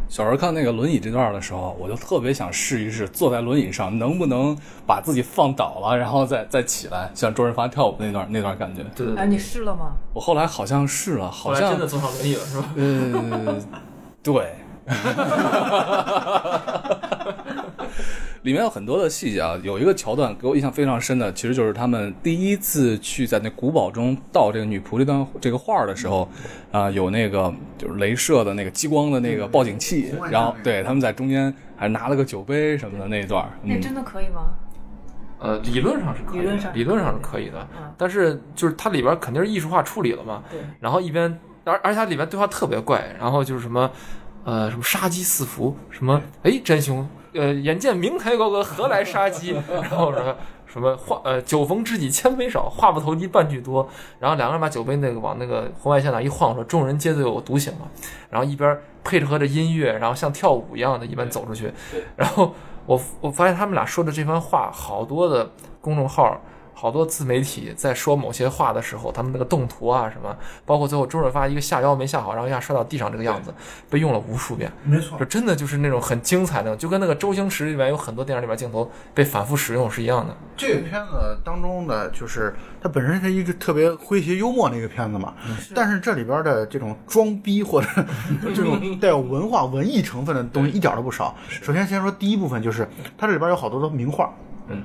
[0.08, 8.84] 小时候看那个轮椅这段的时候，我就特别想试一试坐在轮椅上能不能把自己放倒了，然后再再起来，像周润发跳舞那段那段感觉。
[8.95, 9.93] 对对哎，你试了吗？
[10.13, 12.69] 我后来好像试了，好像真的坐上轮椅了是吧？
[12.75, 13.62] 嗯，
[14.23, 14.56] 对，
[18.43, 26.28] 里面有很多的细节啊，有一个桥段给我印象非常深的，其实就是他们第一次去在那古堡中盗这个女仆这段这个画的时候，
[26.71, 30.84] 啊、有那个就是镭射的那个激光的那个报警器，然后对。
[30.84, 34.54] 他们在中间还拿了个酒杯什么的那一段那真的可以吗？
[35.39, 36.73] 呃，理论上是可以的，理论上。
[36.75, 37.93] 理论上是可以的，嗯。
[37.97, 43.89] 但是就是它里边肯定是艺术化处理了嘛，对，然后一边，而而且它里边对话特别怪，然后就是什么，
[44.43, 49.56] 呃，什么杀机四伏，什么，哎，真凶，呃，眼见明台高阁，何来杀机？
[49.70, 50.36] 然后什么
[50.68, 53.88] 什么话，呃，酒逢知己千杯少，话不投机半句多。
[54.20, 57.88] 然后两个人把酒杯那个往那个红外线那一晃，说众人皆醉我独醒嘛。
[58.30, 61.72] 然后一边配合着音乐，然后像跳舞一样的，一般走出去。
[62.15, 62.54] 然后
[62.86, 66.39] 我我发现他们俩说的这番话，好多的公众号。
[66.80, 70.34] 好多自媒体在说某些话的时候，他们那个动图啊什么，
[70.65, 73.54] 包括最后周润发一个下腰没下好，然后一下摔到地上这个样子，
[73.89, 74.72] 被用了无数遍。
[74.86, 80.34] 没错就真的就是那种很精彩的，就跟那个周星驰里面有很多电影里面镜头被反复使用是一样的。
[80.56, 85.34] 这个片子当中的就是它本身是一个特别诙谐幽默的一个片子嘛，
[85.76, 87.88] 但是这里边的这种装逼或者
[88.56, 91.36] 这种带有文化文艺成分的东西一点都不少。
[91.50, 92.88] 首先先说第一部分，就是
[93.18, 94.34] 它这里边有好多的名画。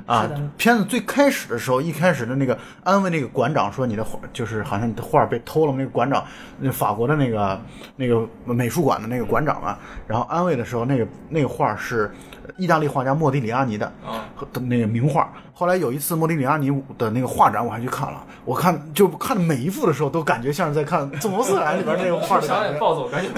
[0.06, 6.24] 啊，片子最开始的时候，一开始的那个安慰那个馆长说你的画就是好像你的画被偷了，那个馆长，
[6.58, 7.60] 那法国的那个
[7.96, 12.10] 那个美术馆的那个馆长嘛，然后安慰的时候，那个那个画是
[12.56, 15.32] 意大利画家莫迪里阿尼的啊的那个名画。
[15.56, 16.68] 后来有一次莫迪里阿尼
[16.98, 22.78] 的那个画展，我还去看了，我看就看每一幅的时候，都感觉像是在看《纵横四海》里边那个画的感觉。
[22.78, 23.30] 暴走，赶紧。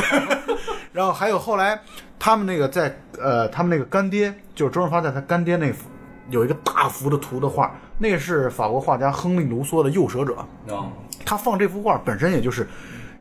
[0.93, 1.79] 然后还有后来
[2.19, 5.85] 他们那个在呃，他们那个干爹，就是周润发在他干爹那幅
[6.31, 10.37] 有一个大幅的图的画，那是法国画家亨利·卢梭的《诱蛇者》。
[10.75, 10.89] 啊，
[11.25, 12.69] 他放这幅画本身也就是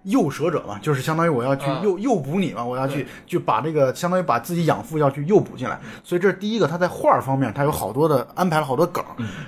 [0.05, 9.03] 诱蛇者嘛，就是相当于我要去啊诱诱捕你嘛，我要去去把这个相当于把自己养父要去诱捕进来，所以这是第一个，他在画方面他有好多的安排了好多梗。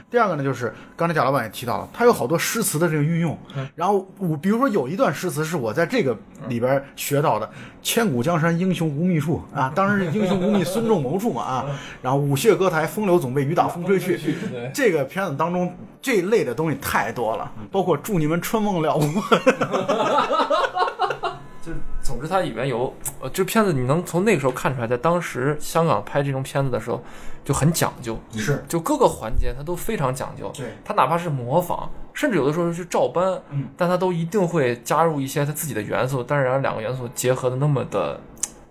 [0.10, 3.38] 第二个呢，就是刚才贾老板也提到了，他有好多诗词的这个运用。
[3.76, 6.18] 然后我比如说有一段诗词是我在这个
[6.48, 7.50] 里边学到的
[7.84, 11.66] ：“千古江山英雄无觅处啊，当然是英雄无觅孙仲谋处嘛啊。”
[12.02, 14.36] 然后舞榭歌台风流总被雨打风吹去。
[14.74, 19.04] 这个片子当中这一类的东西太多了，包括祝你们春梦了无。
[21.62, 27.04] 就是，总之它里面有，呃，这片子你能从那个时候看出来，在当时香港拍这种片子的时候
[27.44, 30.52] 就很讲究，是就各个环节它都非常讲究。
[30.56, 38.20] 对，它哪怕是模仿，甚至有的时候是照搬，嗯，但它都一定会加入一些它自己的元素，但是让两个元素结合的那么的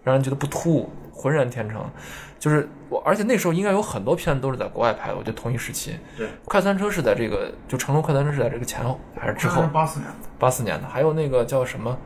[0.03, 1.83] 让人觉得不突兀，浑然天成。
[2.39, 5.99] 就是我，而且那时候应该有很多片子都是在国外拍的，我觉得同一时期。
[6.17, 9.63] 对，快餐车是在这个，就成龙快餐车是在这个前后还是之后？
[9.73, 11.99] 八四年的，八四年的，还有那个叫什么，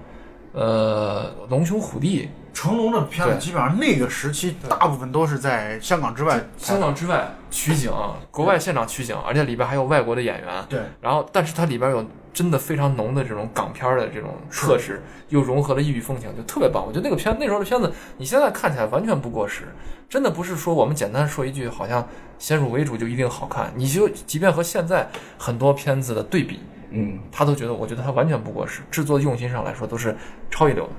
[0.52, 6.40] 呃，龙兄虎弟，成龙的片子基本上那个时期大部分都是在香港之外。
[6.56, 7.92] 香港之外取景，
[8.30, 10.64] 国外现场取景，而且里边还有外国的演员。
[10.68, 16.84] 对，然后，但是它里边有真的非常浓的这种港片的这种特质，又融合了异域风情，就特别棒。
[16.86, 19.64] 我觉得那个片那时候的片子，你现在看起来完全不过时，
[20.08, 22.06] 真的不是说我们简单说一句好像
[22.38, 23.72] 先入为主就一定好看。
[23.76, 30.16] 你就即便和现在很多片子的对比，嗯，他都觉得，我觉得他完全不过时，制作用心上来说都是
[30.50, 30.92] 超一流的。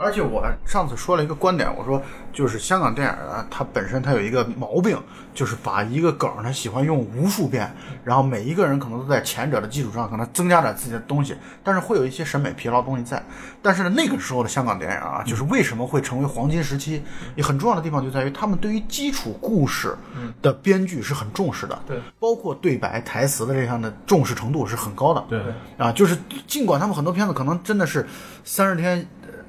[0.00, 2.00] 而且我上次说了一个观点，我说
[2.32, 4.98] 就是香港电影啊，它本身它有一个毛病，
[5.34, 7.70] 就是把一个梗它喜欢用无数遍，
[8.02, 13.22] 然后每一个人可能都在前者的基础上可能增加点自己的东西，但是会有一些审美疲劳的东西在。
[13.60, 17.02] 但是呢，那个时候的香港电影啊，就是为什么会成为黄金时期，
[17.34, 19.94] 也很重要的地方就在于他们对于基础故事
[20.40, 25.42] 的编剧是很重视的，对，包括对白、台词的这项的重视程度是很高的，对，
[25.76, 28.06] 啊，就是尽管他们很多片子可能真的是
[28.44, 29.06] 三十天、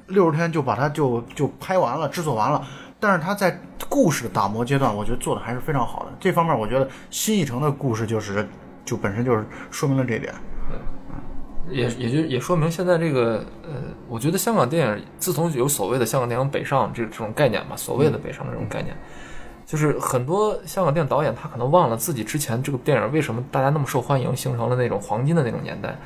[0.08, 2.64] 六十天就把它就就拍完了、制作完了，
[3.00, 6.12] 但是他在故事的打磨阶段，我觉得做的还是非常好的。
[6.18, 8.48] 这方面，我觉得新艺城的故事就是
[8.84, 10.32] 就本身就是说明了这一点。
[11.70, 13.70] 也也就也说明现在这个呃，
[14.08, 18.94] 我觉得香港电影自从有所谓的香港电影北上这这种概念嘛，所谓的北上这种概念，
[19.64, 25.96] 就是很多香港电影导演他可能忘了自己之前这个电影为什么大家那么受欢迎，形成了那种黄金的那种年代。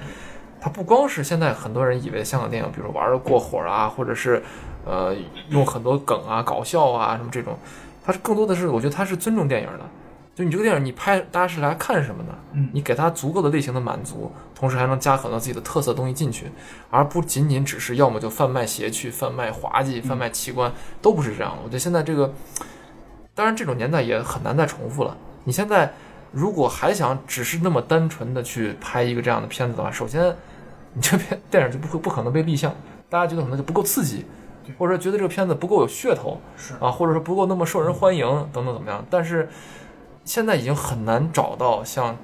[0.67, 4.43] 它不光是现在很多人以为香港电影，比如玩的过火啊，或者是
[4.85, 5.15] 呃
[5.49, 7.57] 用很多梗啊、搞笑啊什么这种，
[8.05, 9.89] 它是更多的是我觉得它是尊重电影的。
[10.35, 12.31] 就你这个电影，你拍大家是来看什么的？
[12.55, 16.51] 嗯你给他足够的类型的满足，同时还能加很多自己的特色东西进去，
[16.91, 21.57] 而不仅仅只是要么就贩卖邪趣、贩卖滑稽、贩卖奇观，都不是这样。
[21.63, 22.35] 我觉得现在这个，
[23.37, 25.17] 当然这种年代也很难再重复了。
[25.45, 25.93] 你现在
[26.33, 30.37] 如果还想只是那么单纯的去拍一个这样的片子的话，首先
[30.97, 32.75] 你这片电影就不会不可能被立项，
[33.11, 34.25] 大家觉得可能就不够刺激，
[34.79, 39.05] 或者说觉得这个片子不够有噱头，是啊，或者说不够那么受人欢迎等等怎么样？
[39.11, 39.47] 但是
[40.25, 42.17] 现在已经很难找到像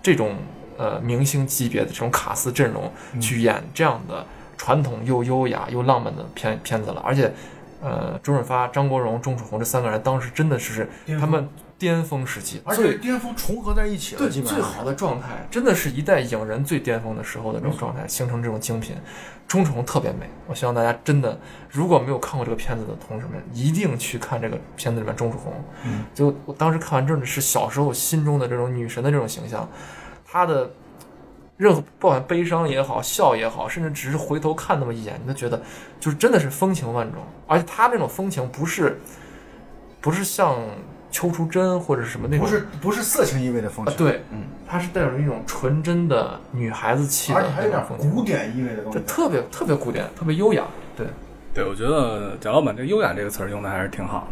[0.00, 0.36] 这种
[0.78, 4.24] 呃明星级别的这种卡司阵容去演这样的
[4.56, 7.34] 传统又优雅又浪漫的片片子了，而且
[7.82, 11.48] 呃周润发、张国荣、钟楚红这三个人当时真的是他们
[11.82, 18.94] 巅峰时期，而且巅峰重合在一起了，对最好的状态，真的是一代影人最巅峰的时候的这种状态，形成这种精品。
[19.48, 21.36] 钟楚红特别美，我希望大家真的
[21.68, 25.52] 如果没有看过这个片子的同志们，一定去看这个片子里面钟楚红。
[25.84, 29.68] 嗯，就我当时看完真的是小时候心中的这种女神的这种形象，
[30.24, 30.70] 她的
[31.56, 35.60] 任何不管悲伤也好，笑也好，甚至只是回头看那么一眼，你都觉得
[35.98, 37.20] 就是真的是风情万种。
[37.48, 39.00] 而且她那种风情不是
[40.00, 40.60] 不是像
[41.12, 49.04] 邱淑贞或者是什么那种不是不是色情意味的风情，，啊对，嗯，它是带有一种纯真的女孩子气的而且还有点风，古典意味的东这西。
[49.06, 50.64] 特别特别古典，特别优雅。
[50.96, 51.06] 对，
[51.54, 54.26] 对，我觉得贾老板这“优雅”这个词儿用的还是挺好的。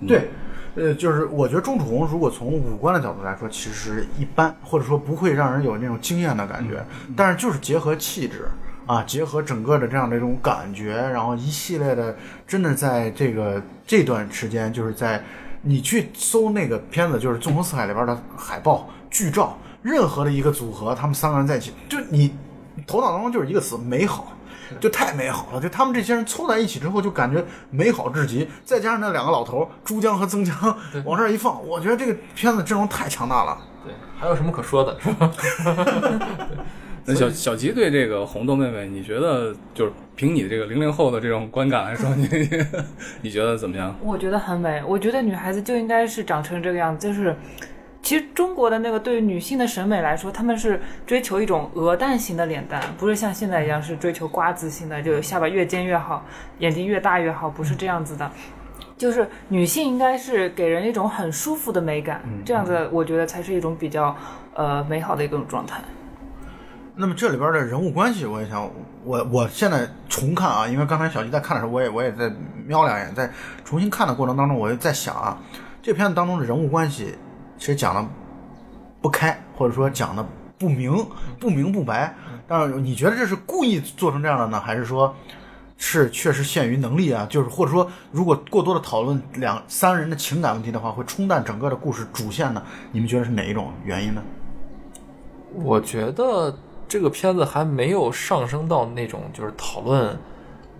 [0.00, 0.30] 嗯对，
[0.76, 6.82] 呃，就是我觉得钟楚红如果从五官的角度来说，其实一般，或者说不会让人有那种惊艳的感觉，
[7.16, 8.46] 但是就是结合气质
[8.86, 12.16] 啊，结合整个的这样的一种感觉，然后一系列的，
[12.46, 15.22] 真的在这个这段时间，就是在
[15.62, 22.34] 你去搜那个片子，就是《纵横四海》里边的海报、剧照，任何的一个组合，他们三个人在一起，就你
[22.86, 24.32] 头脑当中就是一个词：美好。
[24.78, 28.48] 就太美好了，就他们这些人凑在一起之后，就感觉美好至极。
[28.64, 30.54] 再加上那两个老头儿珠江和曾江
[31.04, 33.58] 往这儿一放，我觉得这个片子阵容太强大了。
[33.84, 34.96] 对，还有什么可说的？
[35.00, 35.28] 是吧？
[37.04, 42.28] 那小小吉对这个红豆妹妹，你觉得就是凭你这个零零后的这种观感来说，你
[43.22, 43.94] 你觉得怎么样？
[44.02, 44.82] 我觉得很美。
[44.86, 47.34] 我觉得女孩子就应该是长成这个样子，就是。
[48.02, 56.24] 其实中国的那个对于女性的审美来说，他们是追求一种鹅蛋型的脸蛋，不是像现在一样是追求瓜子型的，就下巴越尖越好，
[56.60, 58.28] 眼睛越大越好，不是这样子的。
[58.96, 64.16] 就是女性应该是给人一种很舒服的美感，这样子我觉得才是一种比较
[64.54, 65.78] 呃美好的一种状态。
[67.00, 68.70] 那么这里边的人物关系，我也想，
[69.04, 72.30] 我我现在重看啊，因为刚才小吉在看的时候，我也我也在
[72.66, 73.30] 瞄两眼，在
[73.64, 75.38] 重新看的过程当中，我就在想啊，
[75.80, 77.14] 这片子当中的人物关系
[77.56, 78.06] 其实讲的
[79.00, 80.22] 不开，或者说讲的
[80.58, 80.94] 不明
[81.38, 82.14] 不明不白。
[82.46, 85.16] 但是你觉得这是故意做成这样的呢，还是说
[85.78, 87.26] 是确实限于能力啊？
[87.30, 92.62] 就是或者说，如果过多的讨论两三人的情感问题的话，会冲淡整个的故事主线呢？
[92.92, 94.22] 你们觉得是哪一种原因呢？
[95.54, 96.56] 我觉得
[96.90, 100.18] 这个片子还没有上升到那种就是讨论，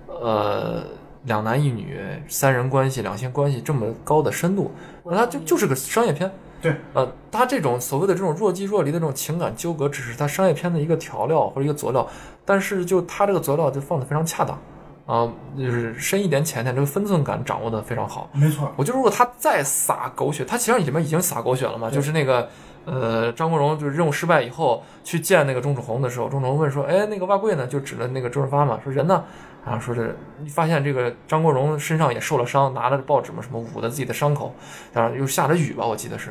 [0.09, 0.83] 呃，
[1.23, 4.73] 两男一女三人关系、两性关系这么高的深度，
[5.05, 6.29] 那它就就是个商业片。
[6.61, 12.05] 对，呃，它这种所谓的这种若即若离的这种情感纠葛，只是它商业片的一个调料或者一个佐料，
[12.45, 14.59] 但是就它这个佐料就放的非常恰当，
[15.07, 18.29] 啊、就是深一点浅一点，这个分寸感掌握的非常好。
[18.33, 22.47] 没错，我觉得如果他再撒狗血，他其实里面已经撒狗血了嘛，就是那个
[22.85, 27.67] 呃张国荣就是任务失败以后去见那个钟楚红的时候，钟楚红问说，哎，那个瓦贵呢？
[27.67, 29.25] 就指着那个周润发嘛，说人呢？
[29.65, 30.15] 然后说这
[30.49, 34.55] 发现这个张国荣身上也受了伤，拿着报纸嘛什么捂的自己的伤口，
[34.93, 36.31] 然后又下着雨吧，我记得是。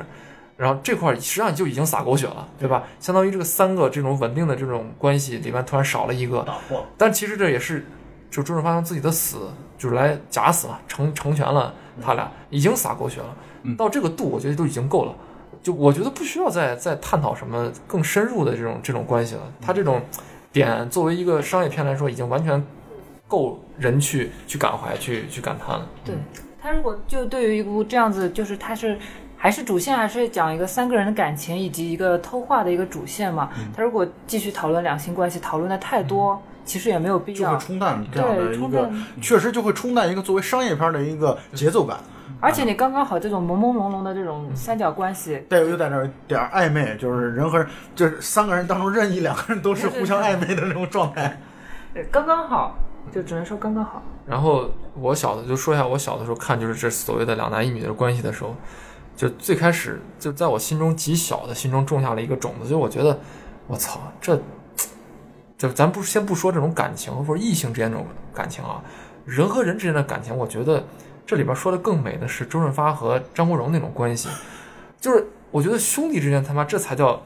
[0.58, 2.84] 然后这块儿实际上就已经撒狗血了，对吧？
[3.00, 6.46] 相当于这个三个这种稳定的这种关系里面突然少了一个，
[6.98, 7.86] 但其实这也是，
[8.30, 9.38] 就周润发用自己的死，
[9.78, 13.34] 就是来假死嘛，成成全了他俩，已经撒狗血了。
[13.78, 15.16] 到这个度，我觉得都已经够了。
[15.62, 19.42] 就我觉得不需要再再探讨什么更深入的这种这种关系了。
[19.62, 20.02] 他这种
[20.52, 22.64] 点作为一个商业片来说，已经完全
[23.28, 25.88] 够人去去感怀、去去感叹了。
[26.04, 26.16] 对
[26.62, 28.98] 他如果就对于一部这样子，就是他是
[29.38, 33.50] 还是主线，还是讲一个三个人的感情以及一个偷画的一个主线嘛。
[33.76, 37.54] 他如果继续讨论两性关系，讨论的太多，其实也没有必要。
[37.54, 38.92] 就会冲淡这样的一个，
[39.22, 41.98] 确实就会冲淡一个作为商业片的一个节奏感，
[42.42, 51.38] 而且你刚刚好这种朦朦胧胧的这种三角关系，带有有点儿点儿暧昧，就是人和人，就是三个人当中任意两个人都是互相暧昧的那种状态。
[51.94, 52.78] 对刚刚好，
[53.12, 54.02] 就只能说刚刚好。
[54.26, 58.56] 然后我小的就说一下，我小的时候看就是这所谓的两男一女的关系的时候，
[59.16, 63.20] 就最开始就在我心中极小的心中种下了一个种子，就我觉得，
[63.68, 64.40] 我操，这，
[65.58, 68.82] 就咱不先不说这种感情或者异性之间这种感情啊，
[69.26, 70.82] 人和人之间的感情，我觉得
[71.30, 74.28] 这里边说的更美的是周润发和张国荣那种关系，
[75.00, 77.22] 就是我觉得兄弟之间他妈这才叫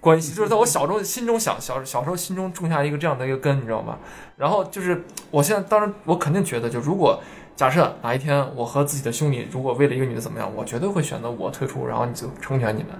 [0.00, 3.98] 关系，就是在我小中心中想小小时候心中种下一个这样的一个根，你知道吗？
[4.38, 7.22] 然后就是我现在当然我肯定觉得，就如果
[7.54, 12.92] 假设哪一天我和自己的兄弟如果为了一个女的怎么样，我绝对会选择我退出，然后你就成全你们，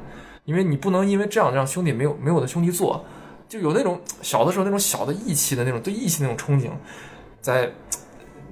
[0.44, 3.02] 因为你不能因为这样让兄弟没有没有的兄弟做，
[3.48, 6.68] 就有那种小的时候那种小的义气的那种对义气那种憧憬，
[7.40, 7.72] 在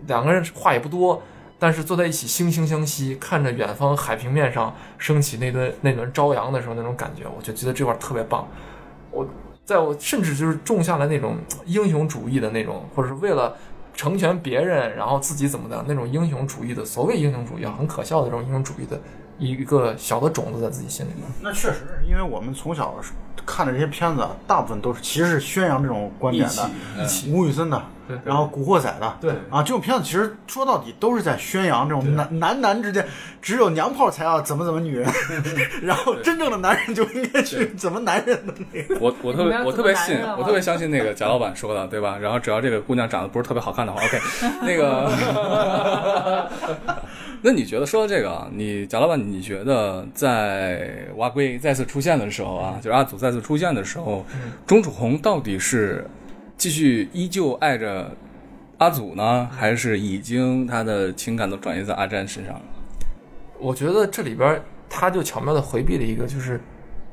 [0.07, 1.22] 两个人话也不多。
[1.61, 8.48] 但是坐在一起惺惺相惜，看着远方海平面上升起那轮那轮朝阳的时候，那种感觉，我就觉得这块特别棒。
[9.11, 9.28] 我
[9.62, 11.36] 在我甚至就是种下了那种
[11.66, 13.54] 英雄主义的那种，或者是为了
[13.94, 18.98] 成全别人，然后自己怎么的那种英雄主义的所谓英雄主义啊，很可笑的这种英雄主义的
[19.38, 21.24] 一个小的种子在自己心里面。
[21.42, 22.94] 那确实，因为我们从小
[23.44, 26.70] 看的这些片子，大部分都是其实是宣扬这种观点的，
[27.28, 27.82] 吴宇森的。
[28.24, 29.32] 然后《古惑仔》的，对。
[29.50, 33.06] 啊，这种片子其实说到底都是在宣扬这种男男男之间
[33.40, 35.11] 只有娘炮才要怎么怎么女人，
[35.82, 38.98] 然后真正的男人就应该去怎么男人的那个。
[39.00, 42.16] 我我特别我特别信我特别相信那个贾老板说的，对吧？
[42.20, 44.18] 然后只要这个姑娘长得不是特别好看的话，OK，
[44.62, 46.50] 那个，
[47.42, 54.24] 那你觉得说到这个啊，你贾老板，你觉得在蛙龟再次出现的时候啊，就是阿祖再次出现的时候，
[54.66, 56.06] 钟楚红到底是？
[56.61, 58.14] 继续依旧爱着
[58.76, 62.61] 阿祖呢，还是已经他的情感都转移在阿詹身上了？
[63.58, 66.61] 我觉得这里边他就巧妙的回避了一个，就是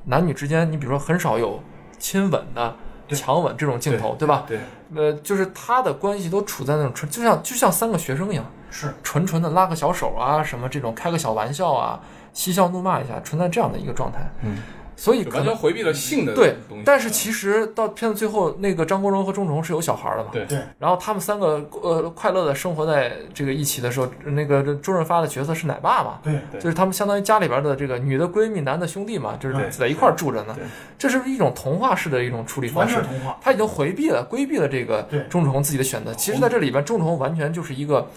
[0.03, 1.63] 男女之间，你比如说很少有
[1.97, 2.75] 亲吻的、
[3.11, 4.43] 强吻这种镜头，对吧？
[4.45, 4.59] 对，
[4.93, 12.01] 呃，就是他的关系都处在那种纯，就像就像三个学生一样，是纯纯的拉个小手啊，什么这种开个小玩笑啊，
[12.33, 14.29] 嬉笑怒骂一下，存在这样的一个状态。
[14.41, 14.57] 嗯。
[14.99, 20.31] 所以完全回避了性的对，但是其实到片子最后，那个张国荣和钟楚红是有小孩的嘛？
[20.33, 20.59] 对对。
[20.79, 26.19] 然后他们三个呃快乐的生活在这个一起的时候，那个周润发的角色是奶爸嘛？
[26.23, 30.57] 对，就是他们相当于家里边的这个女的闺蜜，男的兄弟嘛，就是在一块住着呢。
[30.97, 32.95] 这是一种童话式的一种处理方式。
[33.03, 33.37] 童话。
[33.39, 36.11] 他已经回避了、规避了这个钟楚红自己的选择。
[36.15, 38.07] 其实在这里边，钟楚红完全就是一个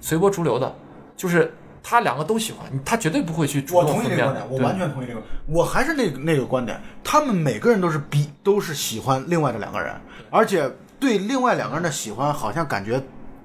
[0.00, 0.74] 随波逐流的，
[1.18, 1.52] 就是。
[1.82, 5.20] 他两个都喜欢，他绝对不会去我同意这个观点，我完全同意这个。
[5.46, 9.94] 我还是那那个观点，他们每个人都是比都是喜欢另外的两个人，
[10.30, 13.02] 而且对另外两个人的喜欢好像感觉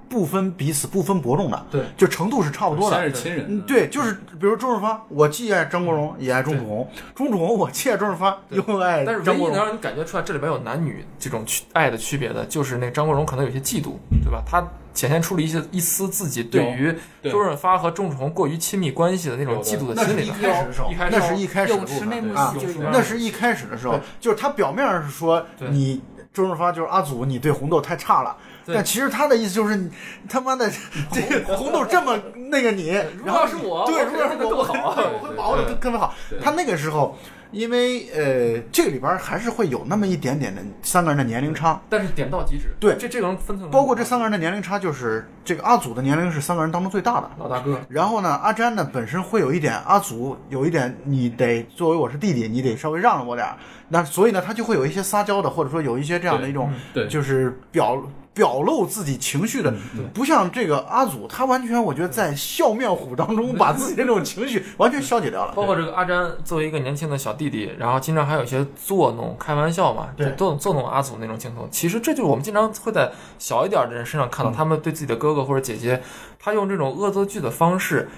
[0.10, 3.02] 不分彼此、不分伯仲的，对，就程度是差不多的。
[3.04, 14.44] 是亲人，对，就是比如周润发，我既爱张国荣，也爱钟楚红；钟楚红，我既爱周润发，又爱但是唯一能让你感觉出来这里边有男女这种区爱的区别的，就是那张国荣可能有些嫉妒，对吧？
[14.46, 14.64] 他。
[14.96, 20.32] 显现出了一些一丝自己对于周润发和钟楚红过于亲密关系的那种嫉妒的心理。
[20.42, 22.56] 那是一开始的时候，那是一开始的啊，
[22.92, 26.02] 那是一开始的时候，就是他表面上是说你
[26.34, 28.36] 周润发就是阿祖，你对红豆太差了，
[28.66, 29.92] 但其实他的意思就是你
[30.28, 30.72] 他妈的
[31.12, 32.18] 这个红豆这么
[32.50, 32.88] 那个你，
[33.26, 36.16] 然后是我，对，如果是我，我会保的特别好。
[36.42, 37.18] 他那个时候。
[37.52, 42.76] 因为呃，这里边还是会有那么一点点的三个人的年龄差，但是点到即止。
[42.80, 47.80] 对，这这个分层，包括这三个人的年龄差，就是这个阿祖的年龄是三个人当中最大的老大哥。
[47.90, 53.56] 然后呢，阿詹呢本身会有一点，阿祖有一点，你得作为我是弟弟，你得稍微让着我点儿。
[53.90, 58.02] 那所以呢，他就会有一些撒娇的，或者说有一些这样的一种，对，就是表。
[58.36, 59.74] 表露自己情绪的，
[60.14, 65.54] 不像这个阿祖，他完全我觉得在笑面虎当中把自己这种情绪 完全消解掉了。
[65.56, 71.66] 包括这个阿詹作为一个年轻的小弟弟，然后经常还有一些作弄、开玩笑嘛，对，作作弄阿祖那种镜头。
[71.72, 73.10] 其实这就是我们经常会在
[73.40, 76.04] 小一点的人身上看到，他们对自己的哥哥或者姐姐，
[76.38, 78.10] 他用这种恶作剧的方式，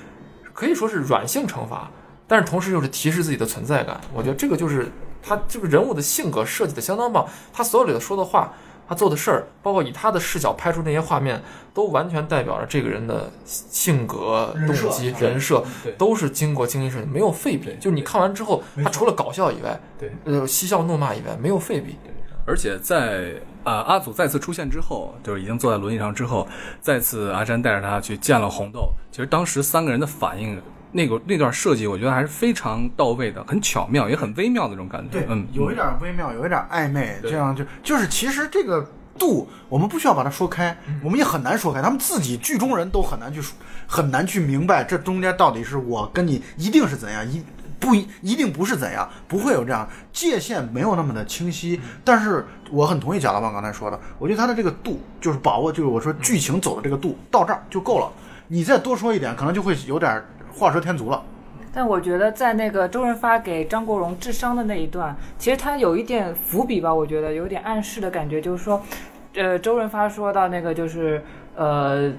[0.52, 1.92] 可以说是软性惩罚，
[2.28, 4.02] 但是同时又是提示自己的存在感。
[4.16, 4.92] 我觉得这个就是
[5.22, 8.52] 他这个人物的性格设计的相当棒，他所有里头说的话。
[8.88, 11.42] 他做的事儿，包括以他的视角拍出那些画面，
[11.74, 15.64] 都完全代表着这个人的性格、动机、人设，
[15.98, 17.76] 都是经过精心设计，没有废笔。
[17.80, 21.98] 就是你看完之后，他除了搞笑以外，对，呃，嬉笑怒骂以外，没有废笔。
[22.46, 23.34] 而且在
[23.66, 26.48] 啊阿祖再次出现之后，就是已经坐在轮椅上之后，
[26.80, 28.94] 再次阿詹带着他去见了红豆。
[29.12, 30.62] 其实当时三个人的反应。
[30.92, 35.10] 那个那段设计，我觉得还是非常到位的，很巧妙，也很微妙的那种感觉。
[35.12, 41.82] 对，嗯，有一点微妙，有一点暧昧，这样就就是其实这个度，我们不需要把它说开，我们也很难说开。
[41.82, 43.42] 他们自己剧中人都很难去
[43.86, 47.44] 很难去明白这中间到底是我跟你一定是怎样，一
[47.80, 51.80] 不一一定不是怎样，不会有这样界限没有那么的清晰。
[52.04, 58.10] 但是我很同意贾老板刚才说的，我觉得他的这个度就是把握，就是我说剧情走的这个度到这儿就够了，
[58.48, 60.24] 你再多说一点，可能就会有点。
[60.58, 61.24] 画蛇添足了，
[61.72, 68.82] 但我觉得在那个周润发给张国荣治伤的那一段，其实他有一点伏笔吧，我觉得有点暗示的感觉，就是说，
[69.36, 71.24] 呃，周润发说到那个就是
[71.56, 72.12] 呃，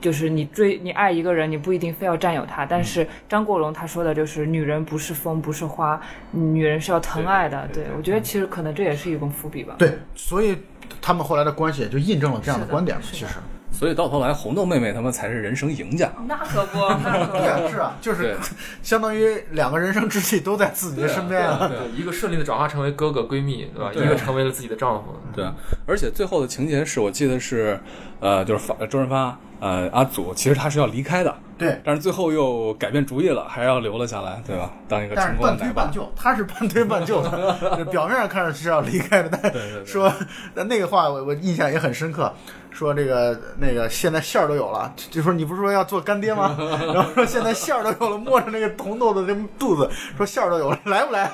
[0.00, 2.64] 就是你追你爱一个人，你不一定非要占有他。
[2.64, 7.68] 但是张国荣他说的就是，女人不是风，不是花，女人是要疼爱的。
[7.72, 9.74] 对我觉得其实可能这也是一种伏笔吧。
[9.78, 10.56] 对，所以
[11.00, 13.02] 他们后来的关系也就印证了这样的观点嘛。
[13.12, 13.26] 其实，
[13.72, 16.08] 所以到头来，红豆妹妹他们才是人生赢家。
[16.28, 18.36] 那可不，那可 对啊，是啊，就是
[18.82, 21.68] 相当于两个人生之气都在自己的身边啊。
[21.68, 23.90] 对，一个顺利的转化成为哥哥闺蜜，对吧？
[23.92, 25.16] 一个成为了自己的丈夫。
[25.34, 25.44] 对，
[25.86, 27.80] 而且最后的情节是我记得是，
[28.20, 31.34] 呃，就是发周润发，呃，阿祖，其实他是要离开的。
[31.58, 34.70] 对，但是最后又改变主意了，还是要留了下来，对吧？
[34.88, 35.64] 当一个半成功的奶爸。
[35.64, 40.12] 推半就，他是半推半就的，表面上看着是要离开的，但对对说
[40.54, 42.32] 那那个话我我印象也很深刻，
[42.72, 46.56] 说这个那个现在馅儿都有了，就说你不是说要做干爹吗？
[46.94, 51.30] 然后说现在馅儿都有了，摸着那个红豆的这肚子，说馅儿都有了，来不来？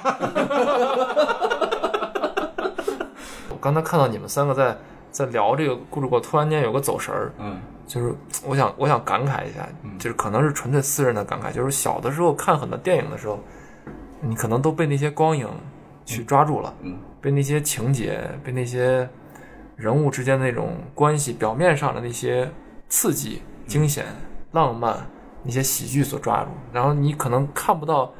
[3.50, 4.76] 我 刚才看到你们三个在
[5.10, 8.14] 在聊这个故事过，突然间有个走神儿，嗯就是
[8.44, 9.66] 我想我想感慨一下，
[9.98, 13.40] 就是可能是纯粹私人的感慨，就是小的时候看很多电影的时候，
[14.20, 15.48] 你可能都被那些光影
[16.04, 19.08] 去抓住了，嗯被那些情节，被那些
[19.78, 22.50] 人物之间的那种关系，表面上的那些
[22.88, 24.04] 刺激、惊险、
[24.50, 25.06] 浪漫、
[25.44, 28.12] 那些喜剧所抓住，然后你可能看不到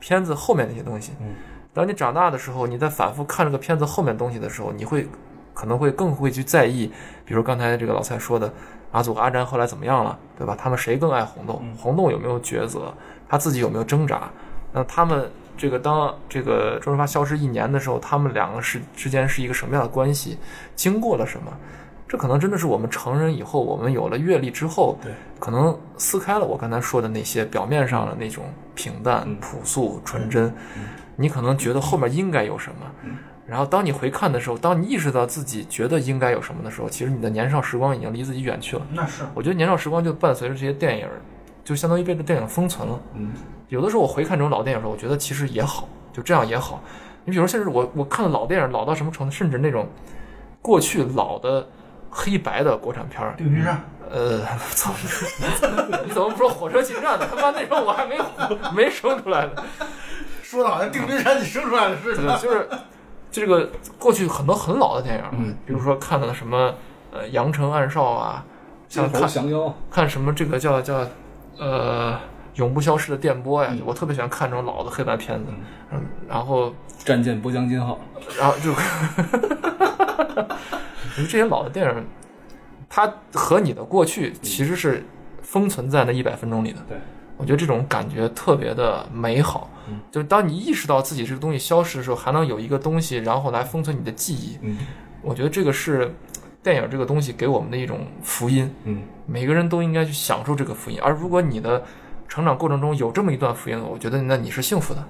[0.00, 1.12] 片子后面那些东西。
[1.20, 1.34] 嗯，
[1.74, 5.06] 当你长大的时候，你在反复看这个片子后面东西的时候，你会
[5.52, 6.90] 可能会更会去在意，
[7.26, 8.50] 比如刚才这个老蔡说的，
[8.92, 10.56] 阿祖和阿詹后来怎么样了，对吧？
[10.58, 11.62] 他们谁更爱红豆？
[11.76, 12.94] 红豆有没有抉择？
[13.28, 14.30] 他自己有没有挣扎？
[14.72, 20.38] 那他们这个当这个周润发消失一年的时候，他们两个是之间是一个什么样的关系？
[20.74, 21.52] 经过了什么？
[22.06, 28.44] 这可能真的是我们成人以后，我们有了阅历之后，对，可能撕开了我刚才说的那些表面上的那种
[28.74, 30.54] 平淡、朴素、纯真，
[31.16, 32.86] 你可能觉得后面应该有什么。
[33.46, 38.86] 然后当你回看的时候，当你意识到自己觉得应该有什么的时候，其实你的年少时光已经离自己远去了。
[38.92, 41.20] 那是我觉得年少时光就伴随着这些电影儿，
[41.64, 43.00] 就相当于被这电影封存了。
[43.14, 43.32] 嗯，
[43.68, 46.82] 有的时候我回看这种老电影的时候，我觉得其实也好，就这样也好。
[47.24, 49.88] 你比如说，甚至我我看的老电影老到什么程度，甚至那种
[50.60, 51.66] 过去老的
[52.10, 54.40] 黑白的国产片儿，定军山，呃，
[54.74, 54.92] 操！
[56.04, 57.26] 你怎么不说火车进站呢？
[57.28, 58.18] 他妈那时候我还没
[58.76, 59.52] 没生出来呢。
[60.42, 62.38] 说的好像定军山你生出来的似对，的。
[62.38, 62.68] 就是
[63.30, 66.74] 这个过去很多很老的电影，嗯，比如说看的什么
[67.10, 68.44] 呃《阳城暗哨》啊，
[68.88, 71.04] 像看降妖，看什么这个叫叫
[71.58, 72.18] 呃
[72.54, 75.46] 永不消逝的电波呀，我特别喜欢看这种老的黑白片子，
[75.92, 77.98] 嗯，然后战舰波江金号，
[78.38, 78.72] 然后就，
[81.16, 82.04] 这些老的电影，
[82.88, 85.04] 它和你的过去其实是
[85.42, 86.78] 封存在那一百分钟里的。
[86.88, 86.96] 对，
[87.36, 89.70] 我觉得这种感觉特别的美好。
[89.86, 94.58] 嗯就是当你意识到自己这个东西消失的时候，还能有一个东西，然后来封存你的记忆。
[94.62, 94.78] 嗯
[95.20, 96.14] 我觉得这个是
[96.64, 98.68] 电影这个东西给我们的一种福音。
[98.84, 100.98] 嗯，每个人都应该去享受这个福音。
[101.02, 101.84] 而如果你的
[102.26, 105.04] 成长过程中有这么一段福音，我觉得那你是幸福的。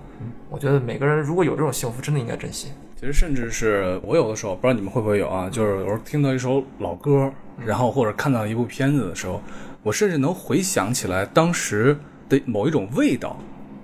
[0.50, 2.72] 我觉得每个人如果有这种幸福，真的应该珍惜。
[2.98, 7.30] 其实甚至是我有的时候，不知道你们会不会有啊，就是有时候听到一首老歌，
[7.64, 9.40] 然后或者看到一部片子的时候，
[9.84, 11.96] 我甚至能回想起来当时
[12.28, 13.38] 的某一种味道，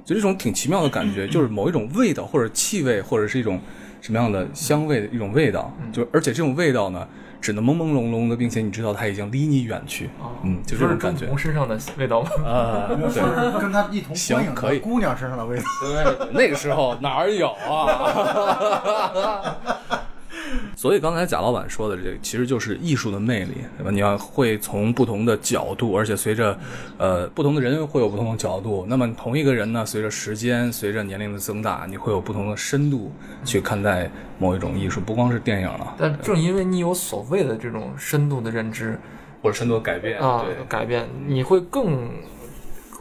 [0.04, 3.60] 就这种挺奇妙的感觉，就是某一种味道或者气味，或者是一种
[4.00, 7.06] 什么样的香味的一种味道，就而且这种味道呢，
[7.40, 10.10] 只能朦朦胧胧的，并且你知道他已经离你远去，
[10.44, 12.28] 嗯，就这种感觉从身上的味道吗？
[12.44, 13.60] 啊， 对。
[13.60, 15.64] 跟他一同行观影可以的姑娘身上的味道。
[15.80, 19.56] 对，那个时候哪儿有啊？
[20.76, 23.90] 所以刚才贾老板说的这个，其实就是艺术的魅力，对吧？
[23.90, 26.58] 你要会从不同的角度，而且随着，
[26.98, 28.84] 呃，不同的人会有不同的角度。
[28.88, 33.12] 那么同一个人呢，随着时间、随着年龄的增大，你会有不同的深度
[33.44, 38.98] 去看待某一种艺术，不光是电影了，但正因为你有所谓的这种深度的认知
[39.42, 40.18] 或者深度的改变。
[40.18, 42.10] 啊对，改变，你会更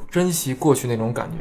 [0.09, 1.37] 珍惜过去那种感觉。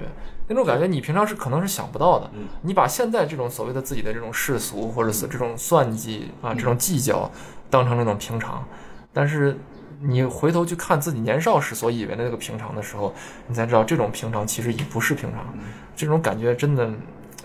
[0.48, 2.30] 那种感觉你平常是可能是想不到的。
[2.62, 7.30] 你把现在这种所谓的自己的这种世俗或者是这种算计啊、这种计较
[7.70, 8.66] 当成那种平常，
[9.12, 9.56] 但是
[10.00, 13.12] 你回头去看自己年少时所以为的那个平常的时候，
[13.46, 15.44] 你才知道这种平常其实已不是平常。
[15.94, 16.88] 这种感觉真的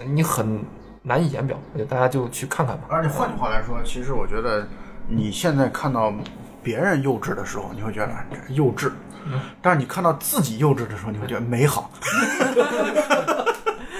[0.06, 0.64] 你很
[1.02, 1.60] 难以言表。
[1.74, 2.84] 我觉得大家就去看看吧。
[2.90, 4.68] 而且换句话来说，其实我觉得
[5.08, 6.14] 你现在看到
[6.62, 8.14] 别人幼稚的时候，你会觉得
[8.50, 8.90] 幼稚；
[9.62, 11.90] 但是你看到自己幼稚的时候，你会觉得美好。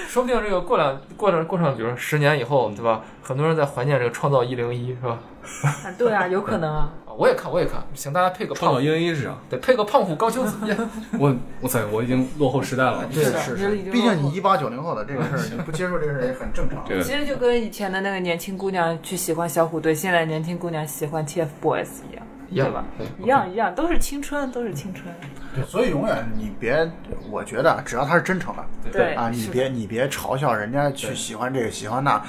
[0.08, 3.00] 说不定这个过两过了过上，比如说十年以后，对吧？
[3.20, 5.18] 很多人在怀念这个《创造一零一》，是吧？
[5.64, 6.88] 啊 对啊，有可能啊。
[7.04, 10.56] 啊我也看，我也看，行大家配个创造一零一是啊，对，配个胖虎高秋子。
[10.66, 10.76] 耶
[11.18, 13.04] 我我操，我已经落后时代了。
[13.12, 16.84] 对的是是毕竟你一八九零后的这个事儿，你不接受这个事儿也很正常。
[16.88, 22.24] 这个其实就跟以前的那个年轻姑娘去喜欢小虎队，现在年轻姑娘喜欢 TFBOYS 一样。
[22.50, 22.84] 一样对吧？
[23.18, 25.06] 一样一样，都是青春，都是青春。
[25.54, 26.90] 对，所以永远你别，
[27.30, 32.22] 我觉得只要他是真诚的，对啊，你别你别嘲笑人家去喜欢这个喜欢那，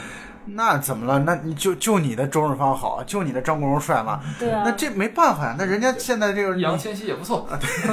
[0.45, 1.19] 那怎么了？
[1.19, 4.19] 那你就就你的周润发好，就你的张国荣帅吗？
[4.39, 7.47] 对啊那这没办法呀，那人家现在这个易烊千玺也不错，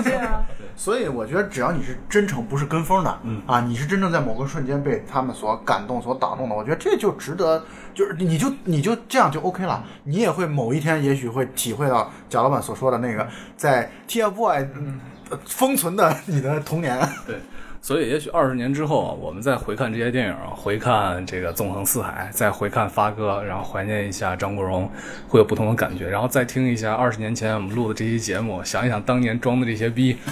[0.05, 0.43] 对啊，
[0.77, 9.83] 所以我觉得，只要你是真诚，不是跟风的，嗯啊，你是真正在某个瞬间被他们所感动、所打动的，我觉得这就值得，就是你就你就这样就 OK 了。
[10.05, 13.27] 你也会某一天，也许会体会到贾老板所说的那个
[13.57, 15.01] 在 TFBOY 嗯
[15.31, 16.99] 呃封存的你的童年。
[17.27, 17.41] 对，
[17.85, 24.89] 所以也许二十年之后啊，我们再回看这些电影，回看这个《纵横四海》，再回看发哥，然后怀念一下张国荣，
[25.29, 26.09] 会有不同的感觉。
[26.09, 30.17] 然后再听一下二十年前我们录的这期节目，想一想当年装的这些逼。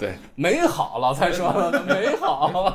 [0.00, 2.74] 对，美好，老蔡说的美好。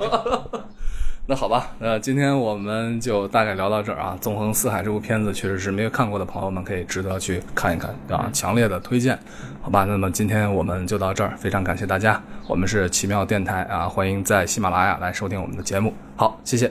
[1.27, 4.15] 那好吧，那今天我们就大概聊到这儿啊。
[4.21, 9.17] 《纵横四海》这部片子确实是没有看过的朋友们可以值得去看一看啊，强烈的推荐。
[9.61, 12.21] 好吧，那么今天我们就到这儿，非常感谢大家。
[12.47, 15.93] 我们是奇妙电台啊，欢迎在喜马拉雅来收听我们的节目。
[16.17, 16.69] 好，谢谢。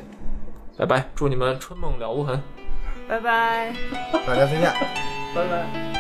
[0.77, 2.39] 拜拜，祝你们春梦了无痕。
[3.09, 3.73] 拜拜，
[4.27, 4.73] 大家再见。
[5.35, 6.00] 拜拜。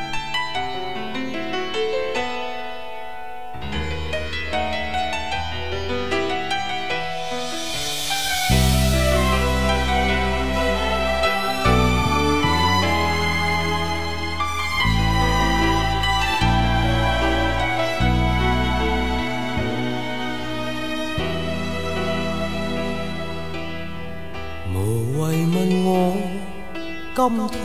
[27.20, 27.60] 今天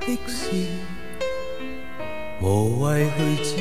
[0.00, 0.42] 的事，
[2.38, 3.56] 無謂去知，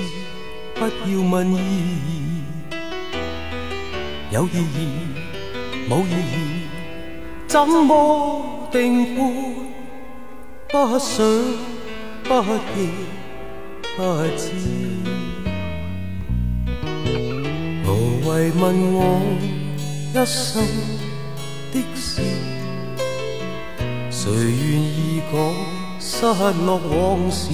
[0.75, 0.89] 不要
[1.23, 1.55] 問意
[1.95, 2.11] 義。
[4.31, 4.75] 有意義
[5.89, 6.35] 冇意義，
[7.47, 9.17] 怎麼定判？
[10.67, 11.15] 不想
[12.25, 12.43] 不
[12.75, 12.75] 記
[13.95, 13.99] 不
[14.35, 14.43] 知。
[17.85, 17.89] 無
[18.29, 18.29] 謂
[18.59, 18.61] 問
[18.91, 18.99] 我
[20.11, 20.61] 一生
[21.71, 22.21] 的事，
[24.13, 25.53] 谁願意講
[25.97, 26.25] 失
[26.65, 27.49] 落往事？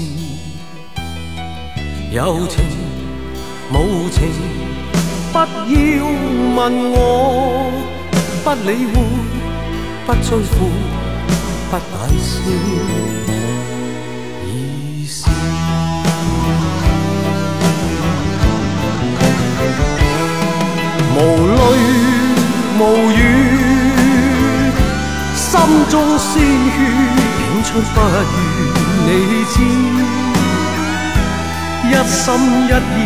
[2.12, 2.66] 有情
[3.72, 4.32] 無情，
[5.32, 5.46] 不要
[6.56, 6.58] 問
[6.90, 7.72] 我，
[8.44, 8.94] 不理會，
[10.08, 10.58] 不追悔，
[11.70, 11.84] 不解
[12.26, 12.36] 釋，
[14.48, 15.16] 已是。
[21.14, 21.56] 無淚
[22.80, 22.82] 無
[23.12, 23.16] 語，
[25.68, 26.78] 心中鮮血
[27.44, 28.16] 涌出不愿
[29.06, 29.10] 你
[29.52, 29.56] 知，
[31.84, 32.24] 一心
[32.64, 32.98] 一意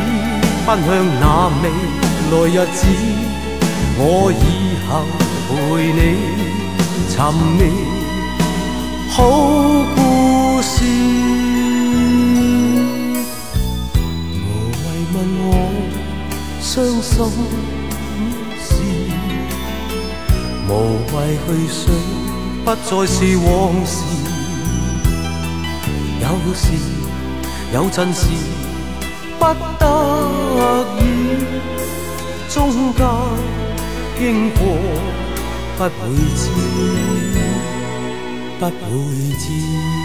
[0.64, 0.88] 奔向
[1.20, 1.24] 那
[1.64, 1.66] 未
[2.30, 2.80] 來日子，
[3.98, 4.00] 我
[4.32, 4.38] 以
[4.88, 4.90] 後
[5.48, 5.52] 陪
[5.98, 6.00] 你
[7.10, 7.18] 尋
[7.58, 7.60] 覓
[9.10, 9.18] 好
[9.96, 9.98] 故
[10.62, 10.72] 事。
[14.38, 14.46] 無
[14.78, 14.86] 謂
[15.16, 15.50] 問我
[16.62, 16.64] 傷
[17.02, 17.10] 心。
[20.68, 20.72] 無
[21.12, 21.84] 謂去想，
[22.64, 23.94] 不再是往事。
[26.22, 26.64] 有时
[27.74, 28.28] 有阵时
[29.40, 29.46] 不
[29.80, 29.86] 得
[31.00, 31.02] 已，
[32.54, 33.00] 中间
[34.20, 34.60] 经过
[35.78, 35.90] 不会
[36.36, 36.42] 知，
[38.60, 38.70] 不会
[39.40, 40.01] 知。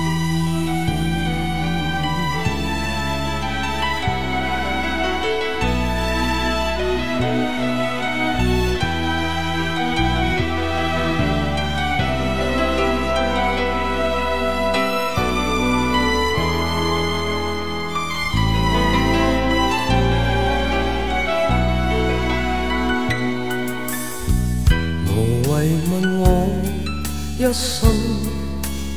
[27.38, 27.90] 一生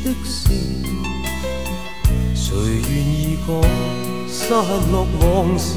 [0.02, 0.50] 的事，
[2.34, 3.50] 誰願意講
[4.30, 5.76] 失落往事？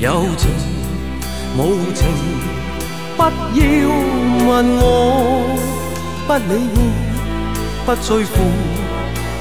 [0.00, 0.50] 有情
[1.56, 1.60] 無
[1.94, 2.08] 情，
[3.16, 3.30] 不要
[4.42, 4.84] 問我，
[6.26, 6.76] 不理会，
[7.86, 8.34] 不追悔，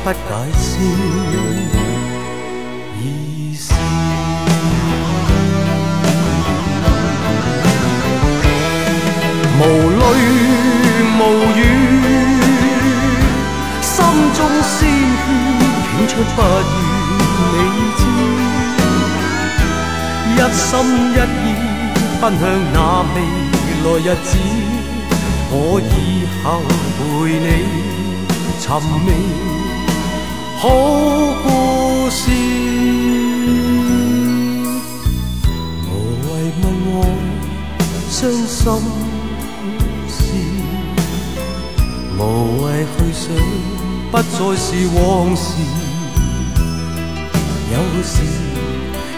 [0.04, 0.18] 不解
[0.60, 0.70] 释，
[3.02, 3.74] 已是。
[16.12, 16.46] 出不願
[17.54, 17.56] 你
[17.96, 18.02] 知，
[20.36, 20.70] 一心
[21.14, 21.48] 一意
[22.20, 22.44] 奔向
[22.74, 22.76] 那
[23.16, 23.18] 未
[23.82, 24.30] 来日子，
[25.52, 26.46] 我以后
[26.98, 27.00] 陪
[27.40, 27.48] 你
[28.60, 28.64] 寻
[29.06, 29.08] 觅
[30.60, 30.62] 好
[31.44, 31.46] 故
[32.10, 32.20] 事。
[35.88, 35.90] 无
[36.28, 36.30] 谓
[36.62, 36.94] 问我
[38.10, 38.60] 伤心
[40.10, 40.20] 事，
[42.20, 42.20] 无
[42.66, 42.66] 谓
[42.98, 43.24] 去想，
[44.12, 45.00] 不再是往
[45.38, 45.48] 事。
[47.72, 48.22] 有时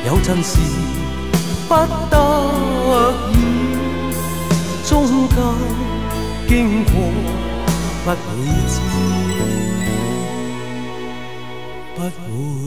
[0.05, 0.59] 有阵时
[1.67, 1.73] 不
[2.09, 2.15] 得
[3.31, 3.33] 已，
[4.87, 4.93] 终
[5.29, 5.35] 究
[6.47, 6.93] 经过
[8.05, 8.15] 不会
[8.67, 8.79] 知，
[11.95, 12.62] 不会。